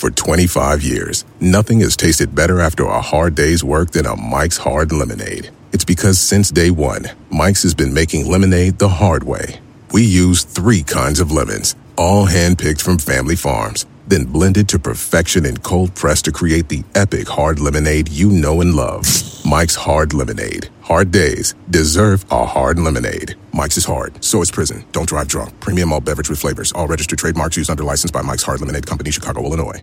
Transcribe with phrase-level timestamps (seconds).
[0.00, 4.56] For 25 years, nothing has tasted better after a hard day's work than a Mike's
[4.56, 5.50] Hard Lemonade.
[5.72, 9.60] It's because since day one, Mike's has been making lemonade the hard way.
[9.92, 15.44] We use three kinds of lemons, all handpicked from family farms, then blended to perfection
[15.44, 19.04] and cold pressed to create the epic hard lemonade you know and love.
[19.44, 20.70] Mike's Hard Lemonade.
[20.80, 23.34] Hard days deserve a hard lemonade.
[23.52, 24.82] Mike's is hard, so is prison.
[24.92, 25.60] Don't drive drunk.
[25.60, 26.72] Premium all beverage with flavors.
[26.72, 29.82] All registered trademarks used under license by Mike's Hard Lemonade Company, Chicago, Illinois.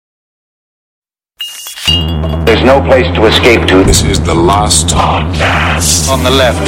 [1.87, 3.83] There's no place to escape to.
[3.83, 6.09] This is the last podcast.
[6.11, 6.67] On the left.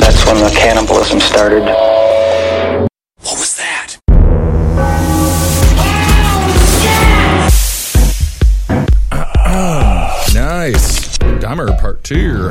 [0.00, 1.62] That's when the cannibalism started.
[1.62, 3.98] What was that?
[9.10, 11.16] Ah, nice.
[11.18, 12.50] Dahmer part two.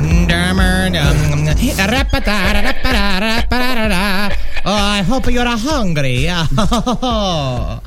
[4.64, 6.28] Oh, I hope you're hungry.
[6.28, 7.80] I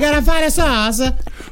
[0.00, 1.00] gotta find a sauce.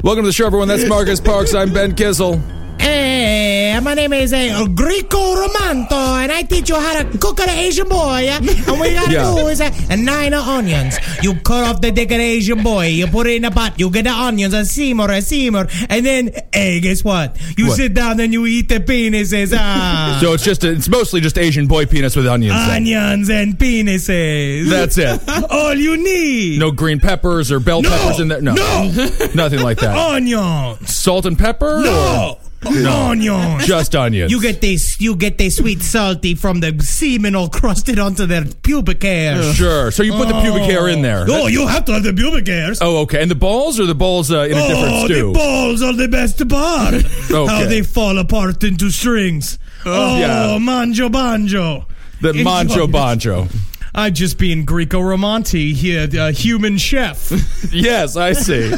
[0.02, 0.68] Welcome to the show, everyone.
[0.68, 1.54] That's Marcus Parks.
[1.54, 2.40] I'm Ben Kissel.
[2.82, 7.48] Hey, my name is uh, Greco Romanto, and I teach you how to cook an
[7.50, 8.26] Asian boy.
[8.28, 8.44] And
[8.78, 9.34] what you gotta Yeah.
[9.34, 10.98] do is uh, nine onions.
[11.22, 12.86] You cut off the dick of the Asian boy.
[12.88, 13.78] You put it in a pot.
[13.78, 17.36] You get the onions and simmer and simmer, and then, hey, guess what?
[17.56, 17.76] You What?
[17.76, 19.54] sit down and you eat the penises.
[19.56, 20.18] Ah.
[20.22, 22.54] So it's just it's mostly just Asian boy penis with onions.
[22.54, 22.70] then.
[22.76, 24.68] onions and penises.
[24.68, 25.20] That's it.
[25.50, 26.58] all you need.
[26.60, 27.90] No green peppers or bell No.
[27.90, 28.40] peppers in there.
[28.42, 28.84] No, No.
[29.34, 29.96] nothing like that.
[29.96, 30.92] onions.
[30.94, 31.80] Salt and pepper.
[31.84, 32.38] No.
[32.66, 33.66] Onions.
[33.66, 34.30] Just onions.
[34.30, 35.00] You get this.
[35.00, 39.54] You get the sweet salty from the semen all crusted onto their pubic hairs.
[39.54, 39.90] sure.
[39.90, 41.24] So you put the pubic hair in there.
[41.28, 42.78] Oh, you have to have the pubic hairs.
[42.80, 43.22] Oh, okay.
[43.22, 45.26] And the balls or the balls uh, in a different Oh, stew?
[45.28, 47.02] the balls are the best part.
[47.48, 49.58] How they fall apart into strings.
[49.84, 50.58] Oh, yeah.
[50.60, 51.86] manjo banjo.
[52.20, 53.48] the manjo banjo.
[53.94, 57.30] I just being Greco Romanti here, uh, human chef.
[57.72, 58.74] Yes, I see.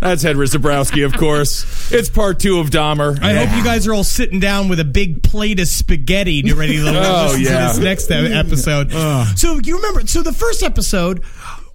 [0.00, 1.90] That's Henry Zebrowski, of course.
[1.92, 3.20] It's part two of Dahmer.
[3.22, 6.54] I hope you guys are all sitting down with a big plate of spaghetti to
[6.54, 7.72] ready to Oh, listen yeah.
[7.72, 8.92] to this next episode.
[9.38, 10.06] So you remember?
[10.06, 11.22] So the first episode,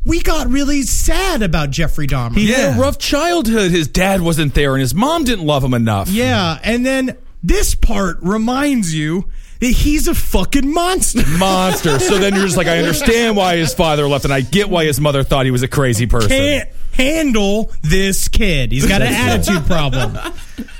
[0.05, 2.35] we got really sad about Jeffrey Dahmer.
[2.37, 3.71] He had a rough childhood.
[3.71, 6.09] His dad wasn't there, and his mom didn't love him enough.
[6.09, 9.29] yeah, and then this part reminds you
[9.59, 11.27] he's a fucking monster.
[11.37, 11.99] Monster.
[11.99, 14.85] So then you're just like, I understand why his father left, and I get why
[14.85, 16.29] his mother thought he was a crazy person.
[16.29, 18.71] Can't handle this kid.
[18.71, 20.17] He's got an attitude problem.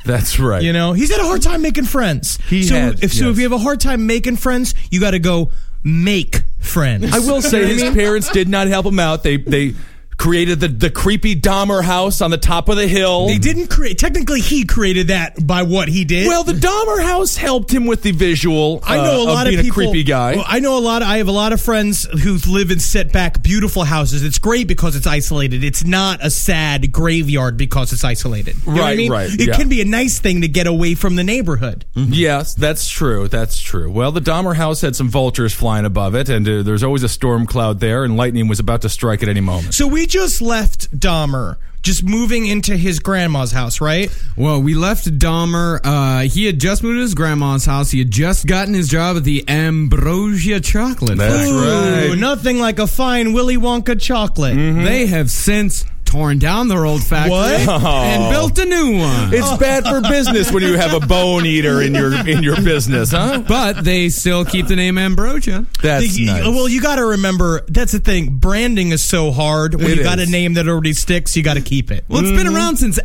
[0.06, 0.64] That's right.
[0.64, 2.38] You know, he's had a hard time making friends.
[2.48, 5.12] He so had, if so, if you have a hard time making friends, you got
[5.12, 5.52] to go
[5.84, 7.14] make friends.
[7.14, 9.24] I will say his parents did not help him out.
[9.24, 9.76] They they
[10.20, 13.28] created the, the creepy Dahmer house on the top of the hill.
[13.28, 13.98] They didn't create.
[13.98, 16.28] Technically, he created that by what he did.
[16.28, 18.82] Well, the Dahmer house helped him with the visual.
[18.84, 19.82] I know uh, a lot of, being people.
[19.82, 20.36] a creepy guy.
[20.36, 21.02] Well, I know a lot.
[21.02, 24.24] Of, I have a lot of friends who live in setback, beautiful houses.
[24.24, 25.64] It's great because it's isolated.
[25.64, 28.56] It's not a sad graveyard because it's isolated.
[28.68, 29.12] You know what I Right, mean?
[29.12, 29.56] right, It yeah.
[29.56, 31.86] can be a nice thing to get away from the neighborhood.
[31.96, 33.30] Yes, that's true.
[33.30, 33.90] That's true.
[33.90, 37.10] Well, the Dahmer house had some vultures flying above it, and uh, there's always a
[37.10, 39.74] storm cloud there, and lightning was about to strike at any moment.
[39.74, 44.10] So we just left Dahmer, just moving into his grandma's house, right?
[44.36, 45.80] Well, we left Dahmer.
[45.84, 47.92] Uh, he had just moved to his grandma's house.
[47.92, 51.58] He had just gotten his job at the Ambrosia Chocolate That's Factory.
[51.58, 52.20] Ooh, right.
[52.20, 54.56] nothing like a fine Willy Wonka chocolate.
[54.56, 57.60] They have since torn down their old factory What?
[57.84, 59.34] and built a new one.
[59.34, 63.12] It's bad for business when you have a bone eater in your in your business,
[63.12, 63.44] huh?
[63.48, 65.66] but they still keep the name Ambrosia.
[65.82, 66.44] That's The- nice.
[66.48, 68.38] Well, you got to remember that's the thing.
[68.38, 69.76] Branding is so hard.
[69.76, 72.06] When It you got a name that already sticks, you got to keep it.
[72.08, 72.98] Well, it's been around since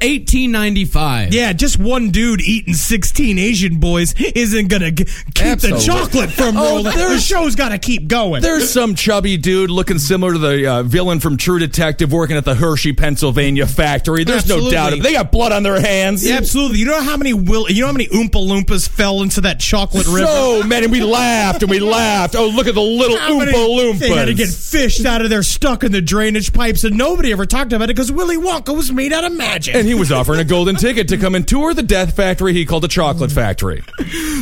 [0.48, 1.34] 1895.
[1.34, 5.04] Yeah, just one dude eating 16 Asian boys isn't going to g-
[5.34, 5.80] keep Absolutely.
[5.80, 6.84] the chocolate from Oh, rolling.
[6.96, 8.42] The show's got to keep going.
[8.42, 12.44] There's some chubby dude looking similar to the uh, villain from True Detective working at
[12.44, 14.24] the Hershey, Pennsylvania factory.
[14.24, 14.92] There's no doubt.
[14.92, 15.02] Of it.
[15.02, 16.26] They got blood on their hands.
[16.26, 16.78] Yeah, absolutely.
[16.78, 20.06] You know how many will you know how many Oompa Loompas fell into that chocolate
[20.06, 20.26] river?
[20.26, 20.86] So many.
[20.86, 22.34] We laughed and we laughed.
[22.36, 23.98] Oh, look at the little How many- Oompa Loompas.
[23.98, 27.32] They had to get fished out of there, stuck in the drainage pipes, and nobody
[27.32, 29.74] ever talked about it because Willy Wonka was made out of magic.
[29.74, 32.64] and he was offering a golden ticket to come and tour the death factory he
[32.66, 33.82] called the chocolate factory.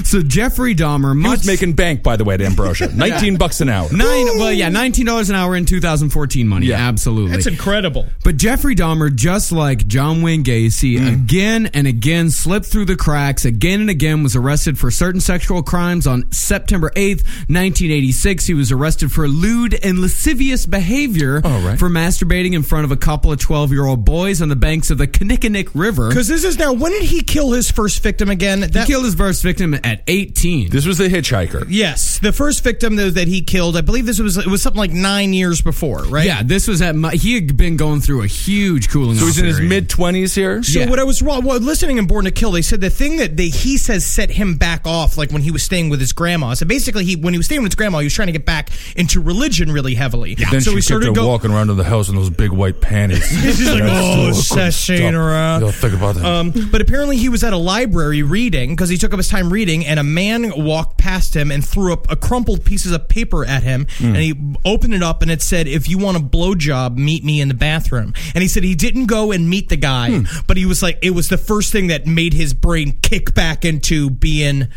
[0.05, 2.89] So Jeffrey Dahmer, He was making bank, by the way, at Ambrosia.
[2.95, 3.89] 19 bucks an hour.
[3.93, 4.27] nine.
[4.39, 6.67] Well, yeah, nineteen dollars an hour in 2014 money.
[6.67, 6.77] Yeah.
[6.89, 7.33] absolutely.
[7.33, 8.07] That's incredible.
[8.25, 11.13] But Jeffrey Dahmer, just like John Wayne Gacy, Mm.
[11.13, 13.45] again and again slipped through the cracks.
[13.45, 16.09] Again and again was arrested for certain sexual crimes.
[16.09, 21.61] On September eighth, nineteen eighty six, he was arrested for lewd and lascivious behavior Oh,
[21.65, 21.79] right.
[21.79, 24.91] for masturbating in front of a couple of twelve year old boys on the banks
[24.91, 26.09] of the Kinnickinnick River.
[26.09, 26.73] Because this is now.
[26.73, 28.63] When did he kill his first victim again?
[28.63, 30.69] He That, killed his first victim at eighteen.
[30.69, 31.67] This was the hitchhiker.
[31.69, 33.77] yes, the first victim that, that he killed.
[33.77, 36.27] I believe this was it was something like nine years before, right?
[36.27, 39.17] Yeah, this was at my, he had been going through a huge cooling.
[39.17, 40.63] So he's off in his mid twenties here.
[40.63, 40.89] So Yeah.
[40.91, 43.37] what I was wrong, well, listening in Born to Kill, they said the thing that
[43.37, 46.55] they, he says set him back off, like when he was staying with his grandma.
[46.55, 48.47] So basically, he when he was staying with his grandma, he was trying to get
[48.47, 50.35] back into religion really heavily.
[50.35, 52.51] Then so she he kept started go- walking around in the house in those big
[52.51, 53.29] white panties.
[53.43, 55.15] He's just like, Yeah, oh, still couldn't sashaying stop.
[55.15, 55.63] around.
[55.63, 56.25] Yeah, think about that.
[56.25, 59.53] Um, but apparently, he was at a library reading because he took up his time
[59.53, 63.45] reading, and a man walked past him and threw up a crumpled pieces of paper
[63.45, 63.87] at him.
[64.01, 64.35] And he
[64.65, 67.55] opened it up, and it said, "If you want a blowjob, meet me in the
[67.55, 70.99] bathroom." And he said he didn't go and meet the guy, but he was like,
[71.03, 74.69] it was the first thing that made his brain kick back into being.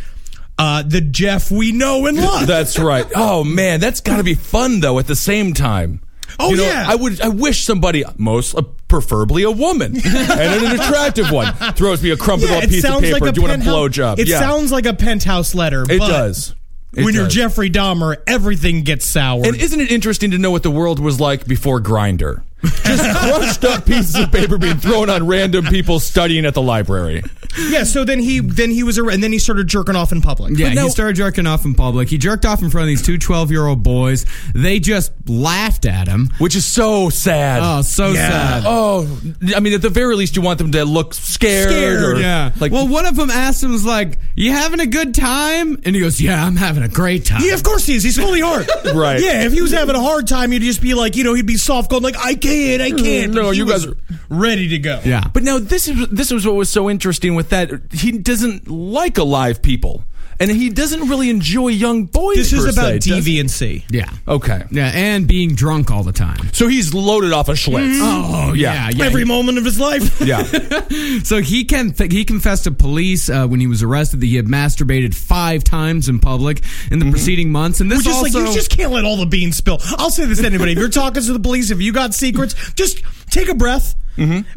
[0.58, 2.48] Uh, the Jeff we know and love.
[2.48, 3.06] That's right.
[3.14, 5.00] Oh man, that's got to be fun though.
[5.00, 6.00] At the same time.
[6.40, 6.86] Oh, You know, yeah.
[6.88, 7.20] I would.
[7.22, 12.18] I wish somebody, most uh, preferably a woman and an attractive one, throws me a
[12.18, 13.20] crumpled yeah, up piece of paper.
[13.20, 14.20] like a Do you want a blowjob?
[14.20, 15.84] It yeah, sounds like a penthouse letter.
[15.90, 16.56] it does.
[16.96, 17.28] It when you're.
[17.28, 19.46] Jeffrey Dahmer, everything gets sour.
[19.46, 22.44] And isn't it interesting to know what the world was like before Grindr?
[22.66, 27.24] Just crushed up pieces of paper being thrown on random people studying at the library.
[27.70, 30.22] Yeah, so then he then he was ar- and then he started jerking off in
[30.22, 30.58] public.
[30.58, 32.10] Yeah, But now- he started jerking off in public.
[32.10, 34.26] He jerked off in front of these two 12 year old boys.
[34.54, 36.30] They just laughed at him.
[36.38, 37.62] Which is so sad.
[37.64, 38.30] Oh, so Yeah.
[38.30, 38.64] sad.
[38.66, 39.08] Oh,
[39.56, 41.70] I mean, at the very least, you want them to look scared.
[41.70, 42.52] Scared, or, Yeah.
[42.60, 45.80] Like, well, one of them asked him, was like, You having a good time?
[45.86, 47.42] And he goes, Yeah, I'm having a great time.
[47.44, 48.04] Yeah, of course he is.
[48.04, 48.70] He's fully hard.
[48.96, 49.20] Right.
[49.20, 51.46] Yeah, if he was having a hard time, he'd just be like, you know, he'd
[51.46, 53.34] be soft, going like, I can't, I can't.
[53.34, 53.98] no, you guys are-
[54.30, 55.02] ready to go.
[55.04, 55.24] Yeah.
[55.34, 57.72] But now this is this was what was so interesting with that.
[57.92, 60.04] He doesn't like alive people,
[60.40, 62.36] and he doesn't really enjoy young boys.
[62.38, 63.84] This is per about se, deviancy.
[63.90, 64.10] Yeah.
[64.28, 66.52] Okay, Yeah, and being drunk all the time.
[66.54, 68.00] so he's loaded off a Schlitz.
[68.02, 68.90] Oh, yeah.
[68.94, 69.06] yeah.
[69.06, 70.20] Every moment of his life.
[70.26, 70.44] yeah.
[71.24, 74.46] So he can he confessed to police uh, when he was arrested that he had
[74.46, 76.62] masturbated five times in public
[76.92, 79.18] in the preceding months, and this We're just also like, you just can't let all
[79.18, 79.80] the beans spill.
[79.98, 80.74] I'll say this to anybody.
[80.74, 83.96] If you're talking to the police, if you got secrets, just take a breath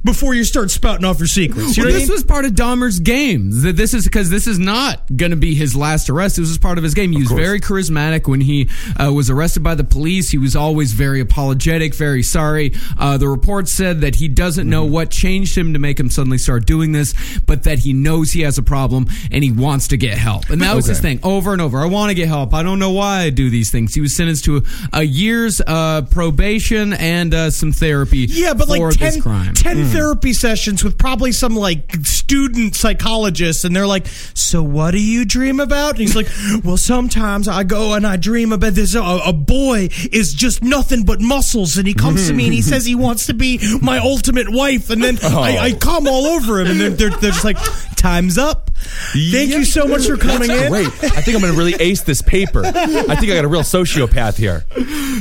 [0.05, 1.77] before you start spouting off your secrets.
[1.77, 2.15] You know Well, what I this mean?
[2.15, 3.51] was part of Dahmer's game.
[3.63, 6.37] That this is because this is not going to be his last arrest.
[6.37, 7.13] This was part of his game.
[7.13, 8.69] He was very charismatic when he
[8.99, 10.31] uh, was arrested by the police.
[10.31, 12.73] He was always very apologetic, very sorry.
[12.99, 16.39] Uh, the report said that he doesn't know what changed him to make him suddenly
[16.39, 17.15] start doing this,
[17.47, 20.49] but that he knows he has a problem and he wants to get help.
[20.51, 21.79] And that was his thing over and over.
[21.81, 22.55] I want to get help.
[22.55, 23.95] I don't know why I do these things.
[23.95, 24.63] He was sentenced to
[24.93, 28.27] a year's uh, probation and uh, some therapy.
[28.29, 29.75] Yeah, but for like 10, this crime.
[29.77, 29.93] 10 mm.
[29.93, 35.25] therapy sessions with probably some like student psychologists, and they're like, So, what do you
[35.25, 35.91] dream about?
[35.91, 36.29] And he's like,
[36.65, 38.95] Well, sometimes I go and I dream about this.
[38.95, 42.61] A, a boy is just nothing but muscles, and he comes to me and he
[42.61, 42.69] mm-hmm.
[42.69, 45.41] says he wants to be my ultimate wife, and then oh.
[45.41, 47.59] I, I come all over him, and they're, they're, they're just like,
[47.97, 48.68] Time's up.
[48.79, 50.71] Thank you so much for coming in.
[50.71, 50.87] Great.
[50.87, 52.63] I think I'm going to really ace this paper.
[52.65, 52.73] I
[53.17, 54.65] think I got a real sociopath here.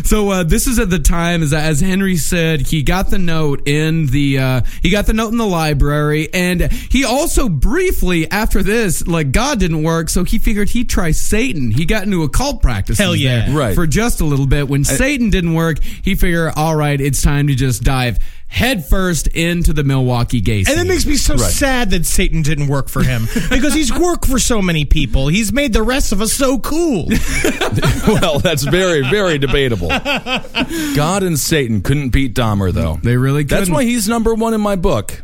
[0.04, 3.68] So uh, this is at the time, as, as Henry said, he got the note
[3.68, 8.62] in the uh, he got the note in the library, and he also briefly after
[8.64, 11.72] this, like God didn't work, so he figured he'd try Satan.
[11.72, 13.56] He got into occult practice, Hell yeah.
[13.56, 13.76] Right.
[13.76, 14.68] for just a little bit.
[14.68, 19.74] When Satan didn't work, he figured, all right, it's time to just dive headfirst into
[19.74, 20.78] the Milwaukee gay scene.
[20.80, 21.52] And it makes me so Right.
[21.52, 25.28] sad that Satan didn't work for him because he's worked for so many people.
[25.28, 27.08] He's made the rest of us so cool.
[28.08, 29.90] well, that's very, very debatable.
[29.90, 32.98] God and Satan couldn't beat Dahmer, though.
[33.04, 33.74] They really That's couldn't.
[33.74, 35.24] why he's number one in my book.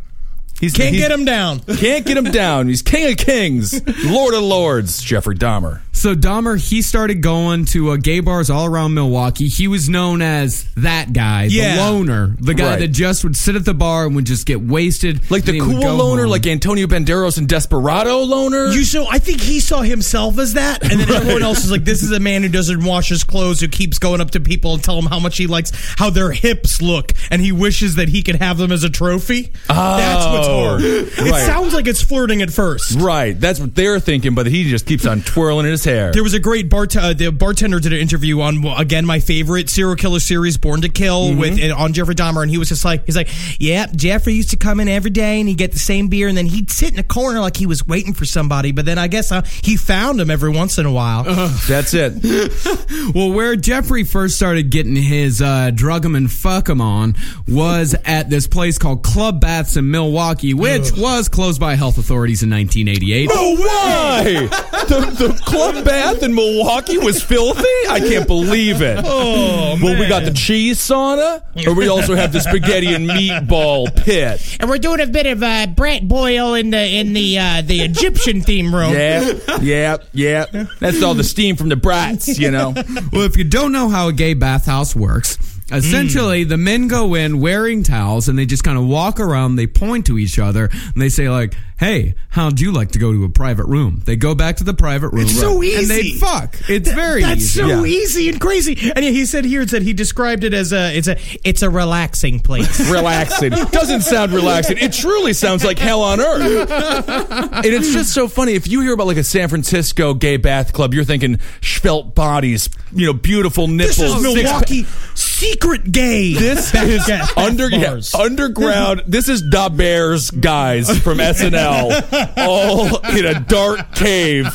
[0.60, 1.60] He's, Can't he's- get him down.
[1.62, 2.68] Can't get him down.
[2.68, 5.82] He's king of kings, lord of lords, Jeffrey Dahmer.
[5.96, 9.48] So Dahmer, he started going to uh, gay bars all around Milwaukee.
[9.48, 11.76] He was known as that guy, Yeah.
[11.76, 12.80] the loner, the guy Right.
[12.80, 15.56] that just would sit at the bar and would just get wasted, Like the and
[15.56, 16.32] he would cool go loner, home.
[16.32, 18.68] like Antonio Banderas and Desperado loner.
[18.74, 21.86] You so I think he saw himself as that, and then everyone else is like,
[21.86, 24.74] "This is a man who doesn't wash his clothes, who keeps going up to people
[24.74, 28.10] and tell them how much he likes how their hips look, and he wishes that
[28.10, 30.82] he could have them as a trophy." That's what's hard.
[30.84, 31.46] It right.
[31.46, 33.00] sounds like it's flirting at first.
[33.00, 36.12] Right, that's what they're thinking, but he just keeps on twirling in his his hair.
[36.12, 39.70] There was a great bart- uh, the bartender did an interview on again my favorite
[39.70, 41.40] serial killer series, Born to Kill, Mm-hmm.
[41.40, 44.50] with uh, on Jeffrey Dahmer, and he was just like he's like, yeah, Jeffrey used
[44.52, 46.92] to come in every day and he'd get the same beer, and then he'd sit
[46.94, 49.78] in a corner like he was waiting for somebody, but then I guess uh, he
[49.78, 51.24] found him every once in a while.
[51.68, 52.14] That's it.
[53.14, 57.16] Well, where Jeffrey first started getting his uh, him and fuck him on
[57.48, 62.44] was at this place called Club Baths in Milwaukee, which was closed by health authorities
[62.44, 63.30] in 1988.
[63.32, 64.24] Oh, why?
[64.88, 67.64] the, the club bath in Milwaukee was filthy?
[67.90, 69.00] I can't believe it.
[69.04, 73.94] Oh, Well, we got the cheese sauna, or we also have the spaghetti and meatball
[74.04, 74.58] pit.
[74.60, 77.82] and we're doing a bit of uh, brat boil in the in the uh, the
[77.82, 78.94] Egyptian theme room.
[78.94, 80.46] Yeah, yeah, yeah.
[80.80, 82.74] That's all the steam from the brats, you know.
[83.12, 85.38] Well, if you don't know how a gay bathhouse works,
[85.72, 89.68] essentially the men go in wearing towels and they just kind of walk around, they
[89.68, 93.24] point to each other, and they say like, "Hey, how'd you like to go to
[93.26, 95.24] a private room?" They go back to the private room.
[95.24, 96.18] It's so And they easy.
[96.20, 96.56] fuck.
[96.70, 97.60] It's very That's easy.
[97.62, 97.84] so Yeah.
[97.86, 98.92] easy and crazy.
[98.96, 102.40] And he said here said he described it as a it's a it's a relaxing
[102.40, 102.80] place.
[102.92, 103.52] relaxing.
[103.72, 104.78] Doesn't sound relaxing.
[104.78, 106.70] It truly sounds like hell on earth.
[107.54, 108.54] and it's just so funny.
[108.54, 112.70] If you hear about like a San Francisco gay bath club, you're thinking svelte bodies,
[112.94, 113.98] you know, beautiful nipples.
[113.98, 116.34] this is Milwaukee secret gay.
[116.34, 119.04] This is under yeah, underground.
[119.08, 121.52] This is Da Bears guys from SNL,
[122.38, 124.48] all in a dark cave,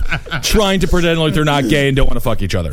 [0.43, 2.71] trying to pretend like they're not gay and don't want to fuck each other.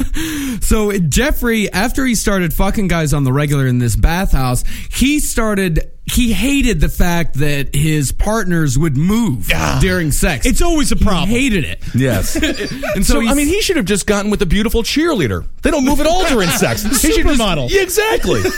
[0.61, 5.91] So Jeffrey, after he started fucking guys on the regular in this bathhouse, he started.
[6.07, 10.45] He hated the fact that his partners would move during sex.
[10.45, 11.29] It's always a problem.
[11.29, 11.83] He hated it.
[11.95, 12.35] Yes.
[12.95, 15.45] And so, So, I mean, he should have just gotten with a beautiful cheerleader.
[15.63, 16.83] They don't move at all during sex.
[16.83, 17.69] He should just- Supermodel.
[17.71, 18.41] Yeah, exactly.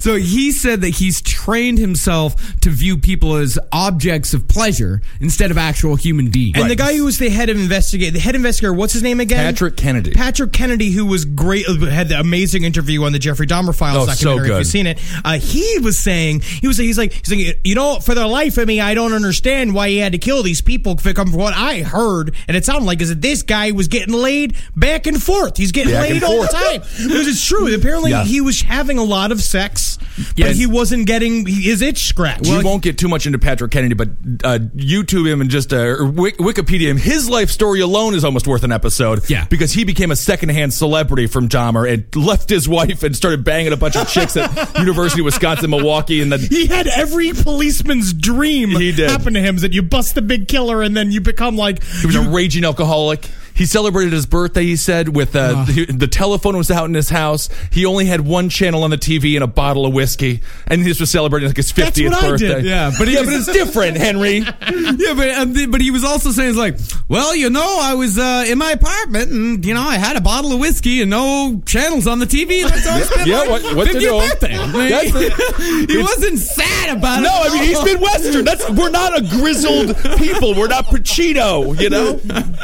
[0.00, 5.50] So he said that he's trained himself to view people as objects of pleasure instead
[5.50, 6.56] of actual human beings.
[6.58, 9.20] And the guy who was the head of investigate, the head investigator, what's his name
[9.20, 9.38] again?
[9.38, 10.12] Patrick Kennedy.
[10.12, 14.06] Patrick Kennedy, who was great, uh, had the amazing interview on the Jeffrey Dahmer Files
[14.08, 14.50] Oh, so documentary.
[14.54, 17.74] If you've seen it, uh, he was saying he was he's like he's like you
[17.74, 20.60] know for the life of me I don't understand why he had to kill these
[20.60, 20.96] people.
[20.98, 24.56] From what I heard, and it sounded like is that this guy was getting laid
[24.76, 25.56] back and forth.
[25.56, 27.74] He's getting Back laid all the time because it's true.
[27.74, 28.24] Apparently, Yeah.
[28.24, 29.98] he was having a lot of sex,
[30.36, 32.42] but he wasn't getting his itch scratched.
[32.48, 34.08] we won't get too much into Patrick Kennedy, but
[34.44, 36.96] uh, YouTube him and just uh, Wikipedia him.
[36.96, 39.28] His life story alone is almost worth an episode.
[39.28, 39.46] Yeah.
[39.48, 43.72] because he became a secondhand celebrity from Dahmer and left his wife and started banging
[43.72, 48.70] a bunch of chicks at University of Wisconsin Milwaukee, and He had every policeman's dream
[48.70, 49.10] He did.
[49.10, 51.82] happen to him is that you bust the big killer and then you become like
[51.82, 53.28] He was a raging alcoholic.
[53.58, 57.08] He celebrated his birthday, he said, with uh, the, the telephone was out in his
[57.10, 57.48] house.
[57.72, 60.40] He only had one channel on the TV and a bottle of whiskey.
[60.68, 62.46] And he was celebrating like his 50th That's I birthday.
[62.54, 62.64] did.
[62.66, 64.38] Yeah, but yeah, was- but it's different, Henry.
[64.38, 68.16] yeah, but um, but he was also saying, it's like, well, you know, I was
[68.16, 71.60] uh, in my apartment and you know I had a bottle of whiskey and no
[71.66, 72.62] channels on the TV.
[72.62, 75.88] That's how I Yeah, my what- what to 50th birthday.
[75.92, 77.48] He wasn't sad about No, it.
[77.48, 78.44] No, I mean he's been Western.
[78.44, 80.54] That's we're not a grizzled people.
[80.54, 82.20] We're not Pacino, you know.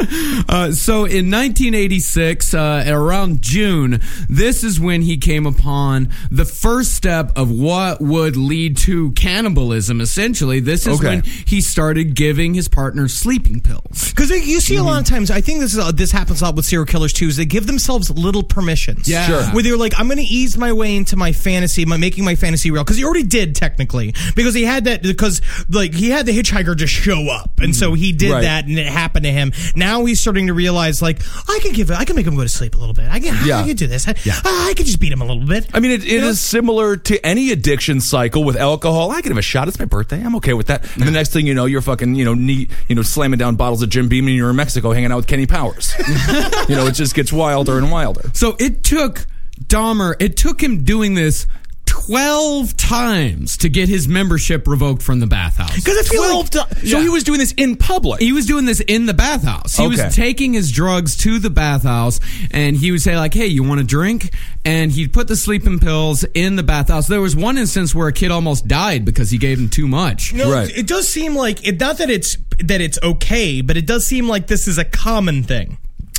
[0.47, 6.95] Uh, so in 1986, uh, around June, this is when he came upon the first
[6.95, 10.01] step of what would lead to cannibalism.
[10.01, 11.07] Essentially, this is Okay.
[11.07, 14.13] when he started giving his partner sleeping pills.
[14.13, 15.15] because you see a lot of mm-hmm.
[15.15, 15.31] times.
[15.31, 17.29] I think this is uh, this happens a lot with serial killers too.
[17.29, 19.09] Is they give themselves little permissions.
[19.09, 19.27] Yeah.
[19.27, 19.43] Sure.
[19.55, 22.35] where they're like, I'm going to ease my way into my fantasy, my making my
[22.35, 22.85] fantasy real.
[22.85, 26.77] Because he already did technically, because he had that because like he had the hitchhiker
[26.77, 27.97] just show up, and so mm-hmm.
[27.97, 28.43] he did Right.
[28.43, 29.53] that, and it happened to him.
[29.77, 32.43] Now he's starting to realize like I can give it, I can make him go
[32.43, 33.09] to sleep a little bit.
[33.11, 33.61] I can, Yeah.
[33.61, 34.09] I can do this.
[34.09, 35.69] I, I can just beat him a little bit.
[35.75, 36.33] I mean, it, it is know?
[36.33, 39.11] similar to any addiction cycle with alcohol.
[39.11, 39.69] I can have a shot.
[39.69, 40.23] It's my birthday.
[40.23, 40.85] I'm okay with that.
[40.97, 43.57] And the next thing you know, you're fucking, you know, neat, you know, slamming down
[43.57, 45.95] bottles of Jim Beam and you're in Mexico hanging out with Kenny Powers.
[46.69, 48.31] you know, it just gets wilder and wilder.
[48.33, 49.27] So it took
[49.67, 51.47] Dahmer, it took him doing this
[51.87, 55.75] 12 times to get his membership revoked from the bathhouse.
[55.75, 57.01] Because I feel like So Yeah.
[57.03, 58.21] he was doing this in public.
[58.21, 59.77] He was doing this in the bathhouse.
[59.77, 60.05] He Okay.
[60.05, 63.81] was taking his drugs to the bathhouse and he would say like, "Hey, you want
[63.81, 64.31] a drink?"
[64.65, 67.07] And he'd put the sleeping pills in the bathhouse.
[67.07, 70.33] There was one instance where a kid almost died because he gave him too much.
[70.35, 70.71] No, Right.
[70.75, 71.79] it does seem like it.
[71.81, 75.43] Not that it's that it's okay, but it does seem like this is a common
[75.43, 75.77] thing.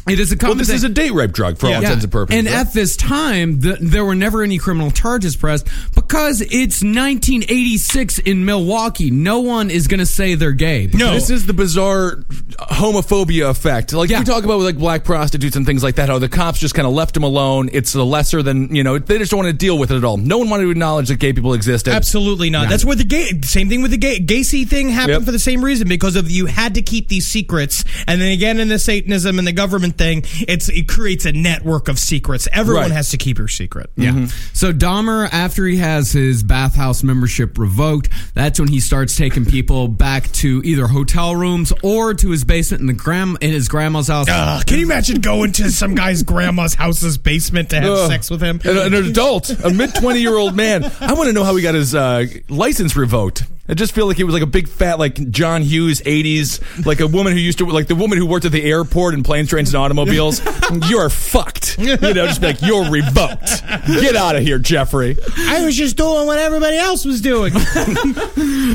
[0.07, 0.75] It is a well, this thing.
[0.75, 1.79] is a date rape drug for all Yeah.
[1.79, 2.37] intents and purposes.
[2.37, 2.55] And right?
[2.67, 8.45] at this time, the, there were never any criminal charges pressed because it's 1986 in
[8.45, 9.09] Milwaukee.
[9.11, 10.89] No one is going to say they're gay.
[10.93, 11.13] No.
[11.13, 12.17] This is the bizarre
[12.59, 13.93] homophobia effect.
[13.93, 14.19] Like Yeah.
[14.19, 16.75] we talk about with like black prostitutes and things like that, how the cops just
[16.75, 17.69] kind of left them alone.
[17.73, 20.03] It's the lesser than, you know, they just don't want to deal with it at
[20.03, 20.17] all.
[20.17, 21.93] No one wanted to acknowledge that gay people existed.
[21.93, 22.69] Absolutely not.
[22.69, 25.23] That's where the gay same thing with the gay Gacy thing happened Yep.
[25.23, 28.59] for the same reason because of you had to keep these secrets, and then again
[28.59, 30.23] in the Satanism and the government thing.
[30.47, 32.47] It's it creates a network of secrets.
[32.51, 32.91] Everyone Right.
[32.91, 33.89] has to keep your secret.
[33.95, 34.27] Yeah.
[34.53, 39.87] So Dahmer, after he has his bathhouse membership revoked, that's when he starts taking people
[40.05, 44.07] back to either hotel rooms or to his basement in the gram in his grandma's
[44.07, 44.27] house.
[44.29, 48.09] Ugh, can you imagine going to some guy's grandma's house's basement to have Ugh.
[48.09, 48.59] sex with him?
[48.65, 50.83] An, an adult, a mid 20 year old man.
[50.99, 53.43] I want to know how he got his uh, license revoked.
[53.67, 56.99] I just feel like he was like a big fat, like John Hughes, 80s, like
[56.99, 59.49] a woman who used to, like the woman who worked at the airport in planes,
[59.49, 60.39] trains, and automobiles.
[60.89, 61.77] You're fucked.
[61.79, 63.63] You know, just be like, you're revoked.
[63.87, 65.17] Get out of here, Jeffrey.
[65.37, 67.53] I was just doing what everybody else was doing.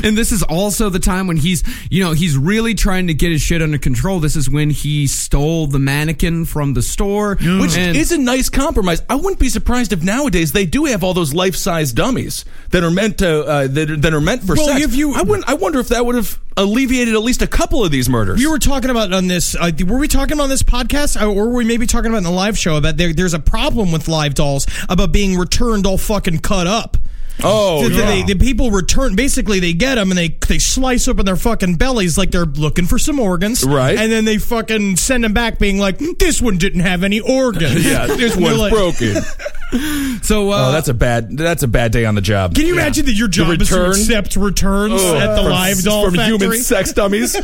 [0.03, 3.31] And this is also the time when he's, you know, he's really trying to get
[3.31, 4.19] his shit under control.
[4.19, 8.49] This is when he stole the mannequin from the store, Which and- is a nice
[8.49, 9.03] compromise.
[9.09, 12.83] I wouldn't be surprised if nowadays they do have all those life size dummies that
[12.83, 14.80] are meant to uh, that, are, that are meant for Well, sex.
[14.83, 15.47] If you- I wouldn't.
[15.49, 18.37] I wonder if that would have alleviated at least a couple of these murders.
[18.39, 19.55] We were talking about on this.
[19.55, 22.23] Uh, were we talking on this podcast, Uh, or were we maybe talking about in
[22.23, 25.97] the live show about there, there's a problem with live dolls about being returned all
[25.97, 26.97] fucking cut up.
[27.43, 28.05] Oh, The- the- yeah.
[28.07, 31.75] they- the people return basically they get them and they they slice open their fucking
[31.75, 33.97] bellies like they're looking for some organs, Right.
[33.97, 37.19] And then they fucking send them back being like, "Mm, this one didn't have any
[37.19, 37.85] organs.
[37.85, 39.21] yeah, this one's like- broken.
[40.23, 41.37] so uh, Oh, that's a bad.
[41.37, 42.55] That's a bad day on the job.
[42.55, 43.89] Can you imagine that your job is to return?
[43.91, 45.15] accept returns Ugh.
[45.21, 46.37] at the From- live doll from factory?
[46.39, 47.35] human sex dummies.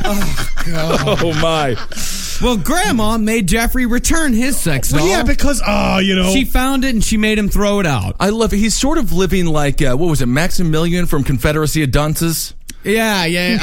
[0.70, 1.76] oh, my!
[2.42, 5.00] well, Grandma made Jeffrey return his sex doll.
[5.00, 7.86] Well, yeah, because oh, you know, she found it and she made him throw it
[7.86, 8.16] out.
[8.20, 8.58] I love it.
[8.58, 12.54] He's sort of living like uh, what was it, Maximilian from Confederacy of Dunces?
[12.84, 13.58] Yeah, yeah.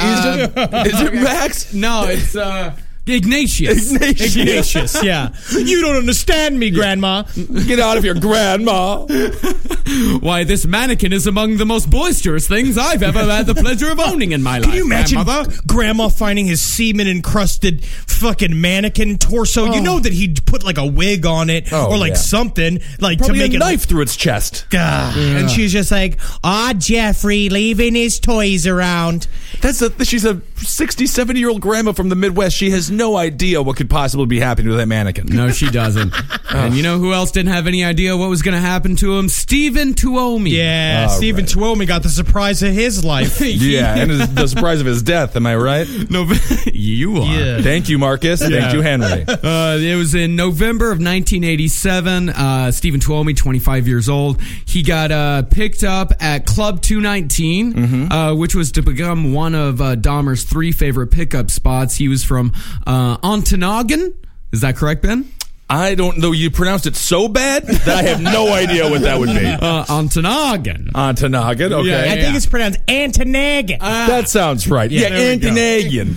[0.55, 1.73] uh, Is it Max?
[1.73, 2.75] no, it's uh,
[3.07, 3.91] Ignatius.
[3.93, 4.35] Ignatius.
[4.35, 5.29] Ignatius, yeah.
[5.65, 7.23] You don't understand me, Grandma.
[7.67, 9.05] Get out of here, Grandma.
[10.19, 13.99] Why, this mannequin is among the most boisterous things I've ever had the pleasure of
[13.99, 14.65] owning in my life.
[14.69, 15.53] Can you imagine Grandmother.
[15.67, 19.65] Grandma finding his semen encrusted fucking mannequin torso?
[19.73, 22.15] You know that he'd put like a wig on it Oh, or like yeah.
[22.17, 24.65] something like Probably to make a it knife through its chest.
[24.73, 29.27] And she's just like, ah, Jeffrey, leaving his toys around.
[29.61, 30.05] That's a.
[30.05, 32.55] She's a 67 year old grandma from the Midwest.
[32.55, 35.27] She has no idea what could possibly be happening with that mannequin.
[35.27, 36.13] No, she doesn't.
[36.49, 39.17] and you know who else didn't have any idea what was going to happen to
[39.17, 39.29] him?
[39.29, 40.51] Stephen Tuomi.
[40.51, 41.53] Yeah, All Stephen right.
[41.53, 43.41] Tuomi got the surprise of his life.
[43.45, 45.35] Yeah, and his- the surprise of his death.
[45.35, 45.87] Am I right?
[46.09, 46.31] No,
[46.71, 47.35] you are.
[47.35, 47.61] Yeah.
[47.61, 48.39] Thank you, Marcus.
[48.41, 49.25] Thank you, Henry.
[49.27, 52.29] Uh, it was in November of 1987.
[52.29, 58.33] Uh, Stephen Tuomi, 25 years old, he got uh, picked up at Club 219, uh,
[58.35, 61.95] which was to become one of uh, Dahmer's three favorite pickup spots.
[61.95, 62.53] He was from
[62.85, 64.13] uh, Ontonagon.
[64.51, 65.31] Is that correct, Ben?
[65.69, 66.31] I don't know.
[66.31, 69.45] You pronounced it so bad that I have no idea what that would be.
[69.45, 69.83] Uh.
[69.85, 70.91] Ontonagon.
[71.73, 71.89] Okay.
[71.89, 73.79] Yeah, I think it's pronounced Antonaga.
[73.79, 74.89] that sounds right.
[74.91, 75.15] Yeah, we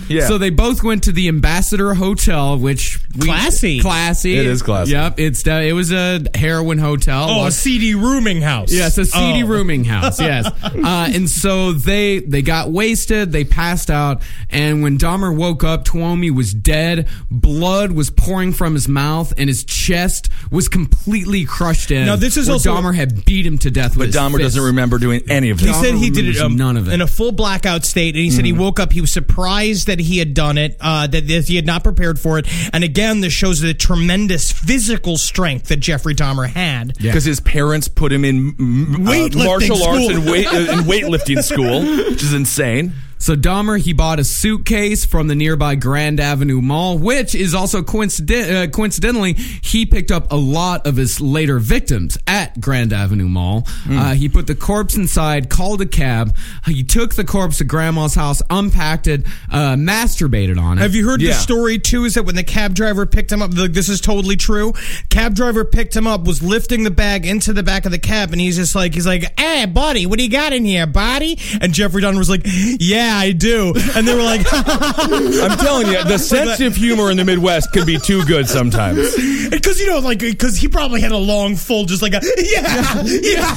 [0.09, 0.27] Yeah.
[0.29, 3.81] So they both went to the Ambassador Hotel, which we, Classy.
[3.81, 4.37] classy.
[4.37, 4.93] It is classy.
[4.93, 7.29] Yep, it's uh, it was a heroin hotel.
[7.31, 8.71] oh, a Lots- seedy rooming house.
[8.73, 9.47] Yes, a seedy Oh.
[9.47, 10.21] rooming house.
[10.21, 13.33] Yes, uh, and so they they got wasted.
[13.33, 17.09] They passed out, and when Dahmer woke up, Tuomi was dead.
[17.31, 22.07] Blood was pouring from his mouth, and his chest was completely crushed in.
[22.07, 23.97] Now, this is where also- Dahmer had beat him to death.
[23.97, 24.43] With but his Dahmer fist.
[24.43, 25.67] doesn't remember doing any of this.
[25.67, 25.81] He this.
[25.83, 26.95] said he did it um, none of it.
[26.95, 28.93] in a full blackout state, and he said he woke up.
[28.93, 32.19] He was surprised that he had done it, uh, that, that he had not prepared
[32.19, 32.47] for it.
[32.73, 36.97] And again, this shows the tremendous physical strength that Jeffrey Dahmer had.
[36.99, 40.81] because his parents put him in mm, uh, Weightlifting martial arts and, weight, uh, and
[40.87, 42.93] weightlifting school, which is insane.
[43.19, 47.83] So Dahmer, he bought a suitcase from the nearby Grand Avenue Mall, which is also
[47.83, 53.29] coincident- uh, coincidentally, he picked up a lot of his later victims at Grand Avenue
[53.29, 53.67] Mall.
[53.91, 56.35] Uh, he put the corpse inside, called a cab.
[56.67, 60.83] He took the corpse to Grandma's house, unpacked it, uh, masturbated on it.
[60.83, 61.33] Have you heard Yeah.
[61.33, 62.05] the story too?
[62.05, 63.51] Is that when the cab driver picked him up?
[63.57, 64.73] Like, this is totally true.
[65.11, 68.33] Cab driver picked him up, was lifting the bag into the back of the cab,
[68.33, 71.39] and he's just like, he's like, "Hey, buddy, what do you got in here, buddy?"
[71.61, 76.03] And Jeffrey Dahmer was like, "Yeah, I do." And they were like, I'm telling you,
[76.05, 79.15] the sense of humor in the Midwest can be too good sometimes.
[79.51, 83.03] because you know, like, because he probably had a long, full, just like a, yeah,
[83.05, 83.55] yeah,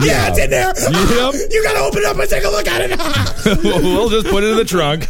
[0.00, 0.72] yeah, it's in there.
[0.76, 1.50] Yep.
[1.50, 3.62] You gotta open it up and take a look at it.
[3.82, 5.06] we'll just put it in the trunk.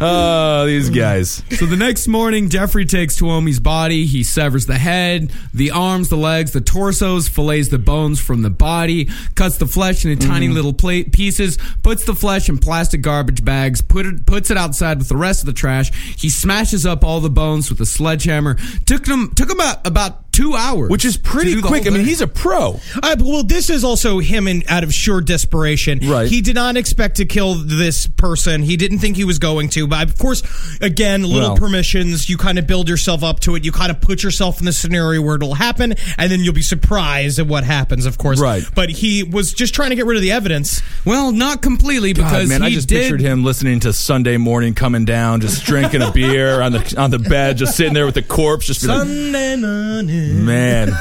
[0.00, 1.42] oh, these guys.
[1.50, 4.06] So the next morning, Jeffrey takes Tuomi's body.
[4.06, 8.50] He severs the head, the arms, the legs, the torsos, fillets the bones from the
[8.50, 10.54] body, cuts the flesh into tiny mm-hmm.
[10.54, 14.98] little pla- pieces, puts the flesh in plastic garbage bags, put it, puts it outside
[14.98, 15.90] with the rest of the trash.
[16.16, 18.54] He smashes up all the bones with a sledgehammer.
[18.86, 21.86] Took him took him about, about two hours, which is pretty quick.
[21.86, 22.78] I mean, he's a pro.
[23.02, 25.98] Uh, well, this is also him in out of sheer desperation.
[26.08, 26.28] Right.
[26.28, 28.62] He did not expect to kill this person.
[28.62, 29.86] He didn't think he was going to.
[29.86, 30.42] But of course,
[30.80, 31.56] again, little Well.
[31.56, 32.28] permissions.
[32.28, 33.64] You kind of build yourself up to it.
[33.64, 36.62] You kind of put yourself in the scenario where it'll happen, and then you'll be
[36.62, 38.06] surprised at what happens.
[38.06, 38.62] Of course, Right.
[38.74, 40.80] But he was just trying to get rid of the evidence.
[41.04, 43.02] well, not completely God, because man, he I just did.
[43.02, 47.10] pictured him listening to Sunday morning, coming down, just drinking a beer on the on
[47.10, 50.19] the bed, just sitting there with the corpse, just be like, Sunday morning.
[50.20, 50.92] Man,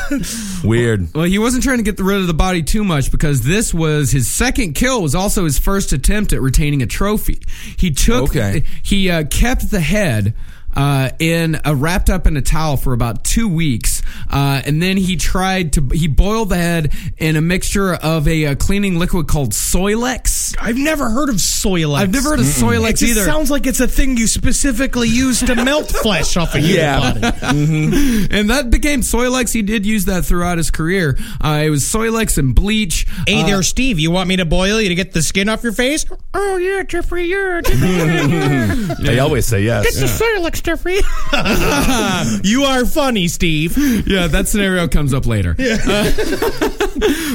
[0.64, 1.14] weird.
[1.14, 4.12] Well, he wasn't trying to get rid of the body too much because this was
[4.12, 5.02] his second kill.
[5.02, 7.42] Was also his first attempt at retaining a trophy.
[7.78, 8.30] He took.
[8.30, 8.64] Okay.
[8.84, 10.34] He uh, kept the head.
[10.80, 14.96] Uh, in uh, wrapped up in a towel for about two weeks, uh, and then
[14.96, 19.28] he tried to he boiled the head in a mixture of a, uh cleaning liquid
[19.28, 20.56] called Soilex.
[20.58, 21.98] I've never heard of Soilex.
[21.98, 23.26] I've never heard of It Soilex just either.
[23.26, 27.14] sounds like it's a thing you specifically use to melt flesh off of your Yeah.
[27.14, 27.22] body.
[28.32, 29.52] and that became Soilex.
[29.54, 31.18] He did use that throughout his career.
[31.44, 33.06] Uh, it was Soilex and bleach.
[33.28, 34.00] Hey Uh, there, Steve.
[34.00, 36.06] You want me to boil you to get the skin off your face?
[36.34, 37.60] Oh yeah, Jeffrey, yeah.
[37.66, 37.90] Jeffrey.
[37.90, 39.84] yeah They always say yes.
[39.86, 41.00] Get the Soilex, Jeffrey.
[42.44, 43.76] you are funny, Steve.
[44.08, 45.56] yeah, that scenario comes up later.
[45.60, 46.12] Uh,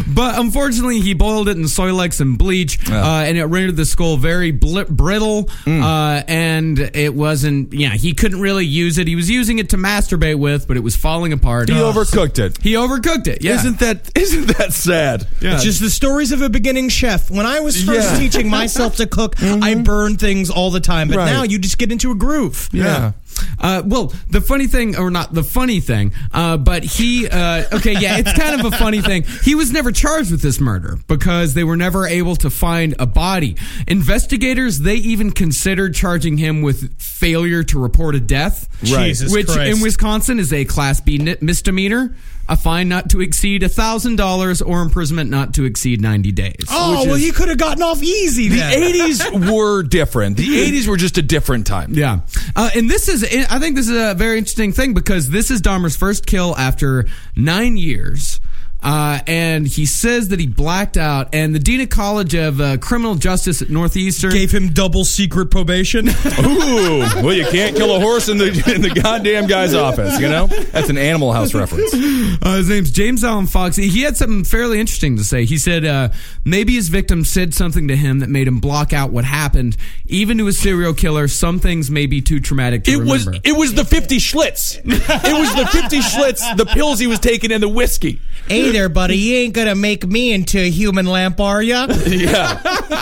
[0.14, 2.94] but unfortunately, he boiled it in Soilex and bleach, uh,
[3.27, 5.51] and it rendered the skull very bl- brittle.
[5.66, 7.73] Uh, and it wasn't.
[7.73, 9.09] Yeah, he couldn't really use it.
[9.09, 11.68] He was using it to masturbate with, but it was falling apart.
[11.68, 12.62] He overcooked it.
[12.62, 13.42] He overcooked it.
[13.42, 13.55] Yeah.
[13.57, 15.27] Isn't that isn't that sad?
[15.40, 15.55] yeah.
[15.55, 17.33] It's just the stories of a beginning chef.
[17.33, 18.18] When I was first Yeah.
[18.18, 21.09] teaching myself to cook, I burned things all the time.
[21.09, 21.33] But Right.
[21.33, 22.68] now you just get into a groove.
[22.73, 23.12] Yeah.
[23.59, 27.92] Uh, well, the funny thing, or not the funny thing, uh, but he, uh, okay,
[27.92, 29.24] yeah, it's kind of a funny thing.
[29.42, 33.07] He was never charged with this murder because they were never able to find a
[33.07, 33.57] body.
[33.88, 38.68] Investigators, they even considered charging him with failure to report a death.
[38.83, 39.09] Right.
[39.09, 39.77] Jesus which Christ.
[39.77, 42.14] in Wisconsin is a Class B misdemeanor,
[42.48, 46.54] a fine not to exceed $1,000 or imprisonment not to exceed 90 days.
[46.70, 48.83] Oh, well, is- you could have gotten off easy The then.
[48.83, 50.37] eighties were different.
[50.37, 51.94] The eighties were just a different time.
[51.94, 52.20] Yeah.
[52.54, 55.62] Uh, and this is, I think this is a very interesting thing because this is
[55.62, 58.40] Dahmer's first kill after nine years.
[58.85, 62.77] Uh, and he says that he blacked out, and the Dean of College of uh,
[62.77, 66.07] Criminal Justice at Northeastern Gave him double secret probation.
[66.40, 70.20] Ooh, well, you can't kill a horse in the in the goddamn guy's office.
[70.20, 71.94] You know, that's an Animal House reference.
[71.94, 73.77] Uh, his name's James Alan Fox.
[73.77, 75.47] He had something fairly interesting to say.
[75.47, 76.11] He said uh,
[76.44, 79.79] maybe his victim said something to him that made him block out what happened.
[80.07, 83.49] Even to a serial killer, some things may be too traumatic to It was remember.
[83.49, 84.79] it was the fifty Schlitz.
[84.85, 88.20] It was the fifty Schlitz, the pills he was taking, and the whiskey.
[88.47, 89.17] hey there, buddy.
[89.17, 91.87] You ain't gonna make me into a human lamp, are ya?
[92.07, 92.61] Yeah.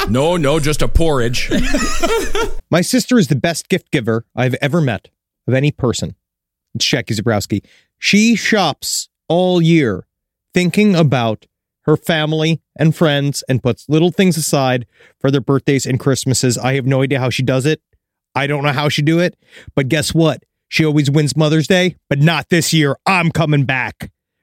[0.08, 1.50] No, no, just a porridge.
[2.70, 5.08] My sister is the best gift giver I've ever met
[5.48, 6.14] of any person.
[6.74, 7.64] It's Jackie Zebrowski.
[7.98, 10.06] She shops all year
[10.54, 11.46] thinking about
[11.82, 14.86] her family and friends and puts little things aside
[15.20, 16.56] for their birthdays and Christmases.
[16.58, 17.80] I have no idea how she does it.
[18.34, 19.36] I don't know how she do it,
[19.74, 20.42] but guess what?
[20.68, 22.96] She always wins Mother's Day, but not this year.
[23.04, 24.10] I'm coming back.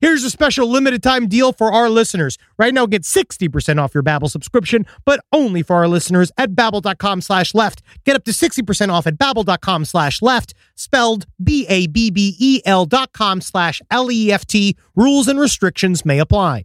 [0.00, 2.38] Here's a special limited time deal for our listeners.
[2.58, 7.20] Right now, get 60% off your Babbel subscription, but only for our listeners at babbel.com
[7.20, 7.82] slash left.
[8.04, 14.76] Get up to 60% off at babbel.com slash left, spelled B-A-B-B-E-L dot com slash L-E-F-T.
[14.96, 16.64] Rules and restrictions may apply.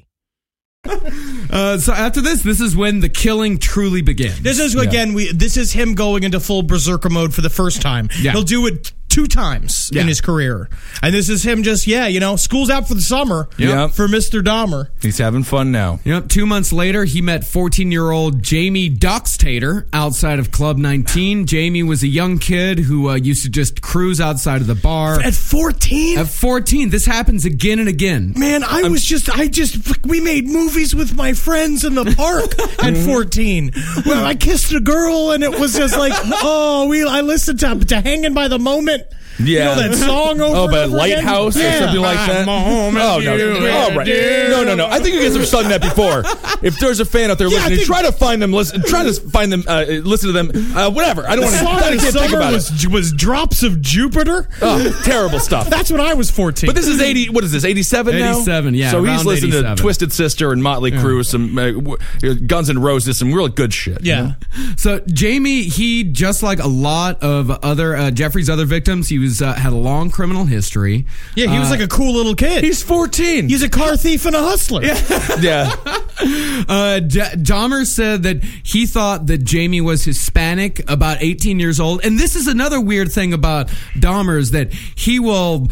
[0.85, 4.39] Uh, so after this, this is when the killing truly begins.
[4.41, 5.13] This is again.
[5.13, 8.07] We this is him going into full berserker mode for the first time.
[8.19, 8.33] Yeah.
[8.33, 10.01] He'll do it two times Yeah.
[10.01, 10.69] in his career,
[11.01, 13.47] and this is him just yeah, you know, school's out for the summer.
[13.57, 13.91] Yep.
[13.91, 14.89] for Mister Dahmer.
[15.01, 15.99] He's having fun now.
[16.03, 16.27] Yep.
[16.29, 21.45] Two months later, he met 14 year old Jamie Doxtator outside of Club 19.
[21.45, 25.19] Jamie was a young kid who uh, used to just cruise outside of the bar.
[25.21, 28.33] At fourteen, At 14, this happens again and again.
[28.37, 32.53] man, I was just I just we made movies with my friends in the park
[32.83, 33.71] at fourteen.
[34.05, 36.13] Well, I kissed a girl, and it was just like
[36.43, 39.03] oh, we I listened to to Hanging by the Moment.
[39.39, 41.15] You know that song over Oh, but over again?
[41.25, 41.79] Lighthouse or Yeah.
[41.79, 42.47] something like that.
[42.47, 42.51] Oh
[42.87, 43.17] and no!
[43.17, 43.29] you
[43.67, 44.07] Oh, right.
[44.07, 44.87] No, no, no!
[44.87, 46.23] I think you guys have sung that before.
[46.63, 48.51] If there's a fan out there Yeah, listening, think- try to find them.
[48.53, 49.63] Listen, try to find them.
[49.67, 50.75] Uh, listen to them.
[50.75, 51.27] Uh, whatever.
[51.27, 51.85] I don't want to.
[51.85, 52.55] I can't think about it.
[52.55, 54.47] was, was Drops of Jupiter.
[54.61, 55.69] Oh, terrible stuff.
[55.69, 56.67] That's when I was 14.
[56.67, 57.29] But this is eighty.
[57.29, 57.65] What is this?
[57.65, 58.31] Eighty-seven now.
[58.33, 62.79] 87, yeah, So he's listening to Twisted Sister and Motley Crue, some uh, Guns N'
[62.79, 64.01] Roses, some real good shit.
[64.05, 64.21] you yeah.
[64.21, 64.35] know?
[64.77, 69.41] So Jamie, he just like a lot of other uh, Jeffrey's other victims, he was
[69.41, 71.05] uh, had a long criminal history.
[71.35, 72.63] Yeah, he was like a cool little kid.
[72.63, 73.49] He's fourteen.
[73.49, 74.83] He's a car thief and a hustler.
[75.39, 75.75] yeah.
[76.17, 82.05] Uh, D- Dahmer said that he thought that Jamie was Hispanic, about 18 years old,
[82.05, 85.67] and this is another weird thing about Dahmer is that he will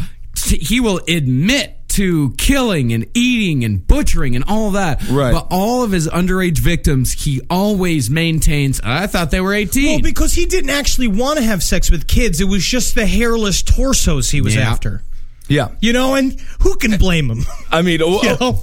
[0.46, 5.02] he will admit to killing and eating and butchering and all that.
[5.08, 5.32] Right.
[5.32, 8.80] But all of his underage victims, he always maintains.
[8.84, 9.86] I thought they were 18.
[9.86, 12.40] Well, because he didn't actually want to have sex with kids.
[12.40, 14.70] It was just the hairless torsos he was Yeah.
[14.70, 15.02] after.
[15.48, 15.68] Yeah.
[15.80, 17.44] You know, and who can blame him?
[17.70, 18.60] I mean, You know?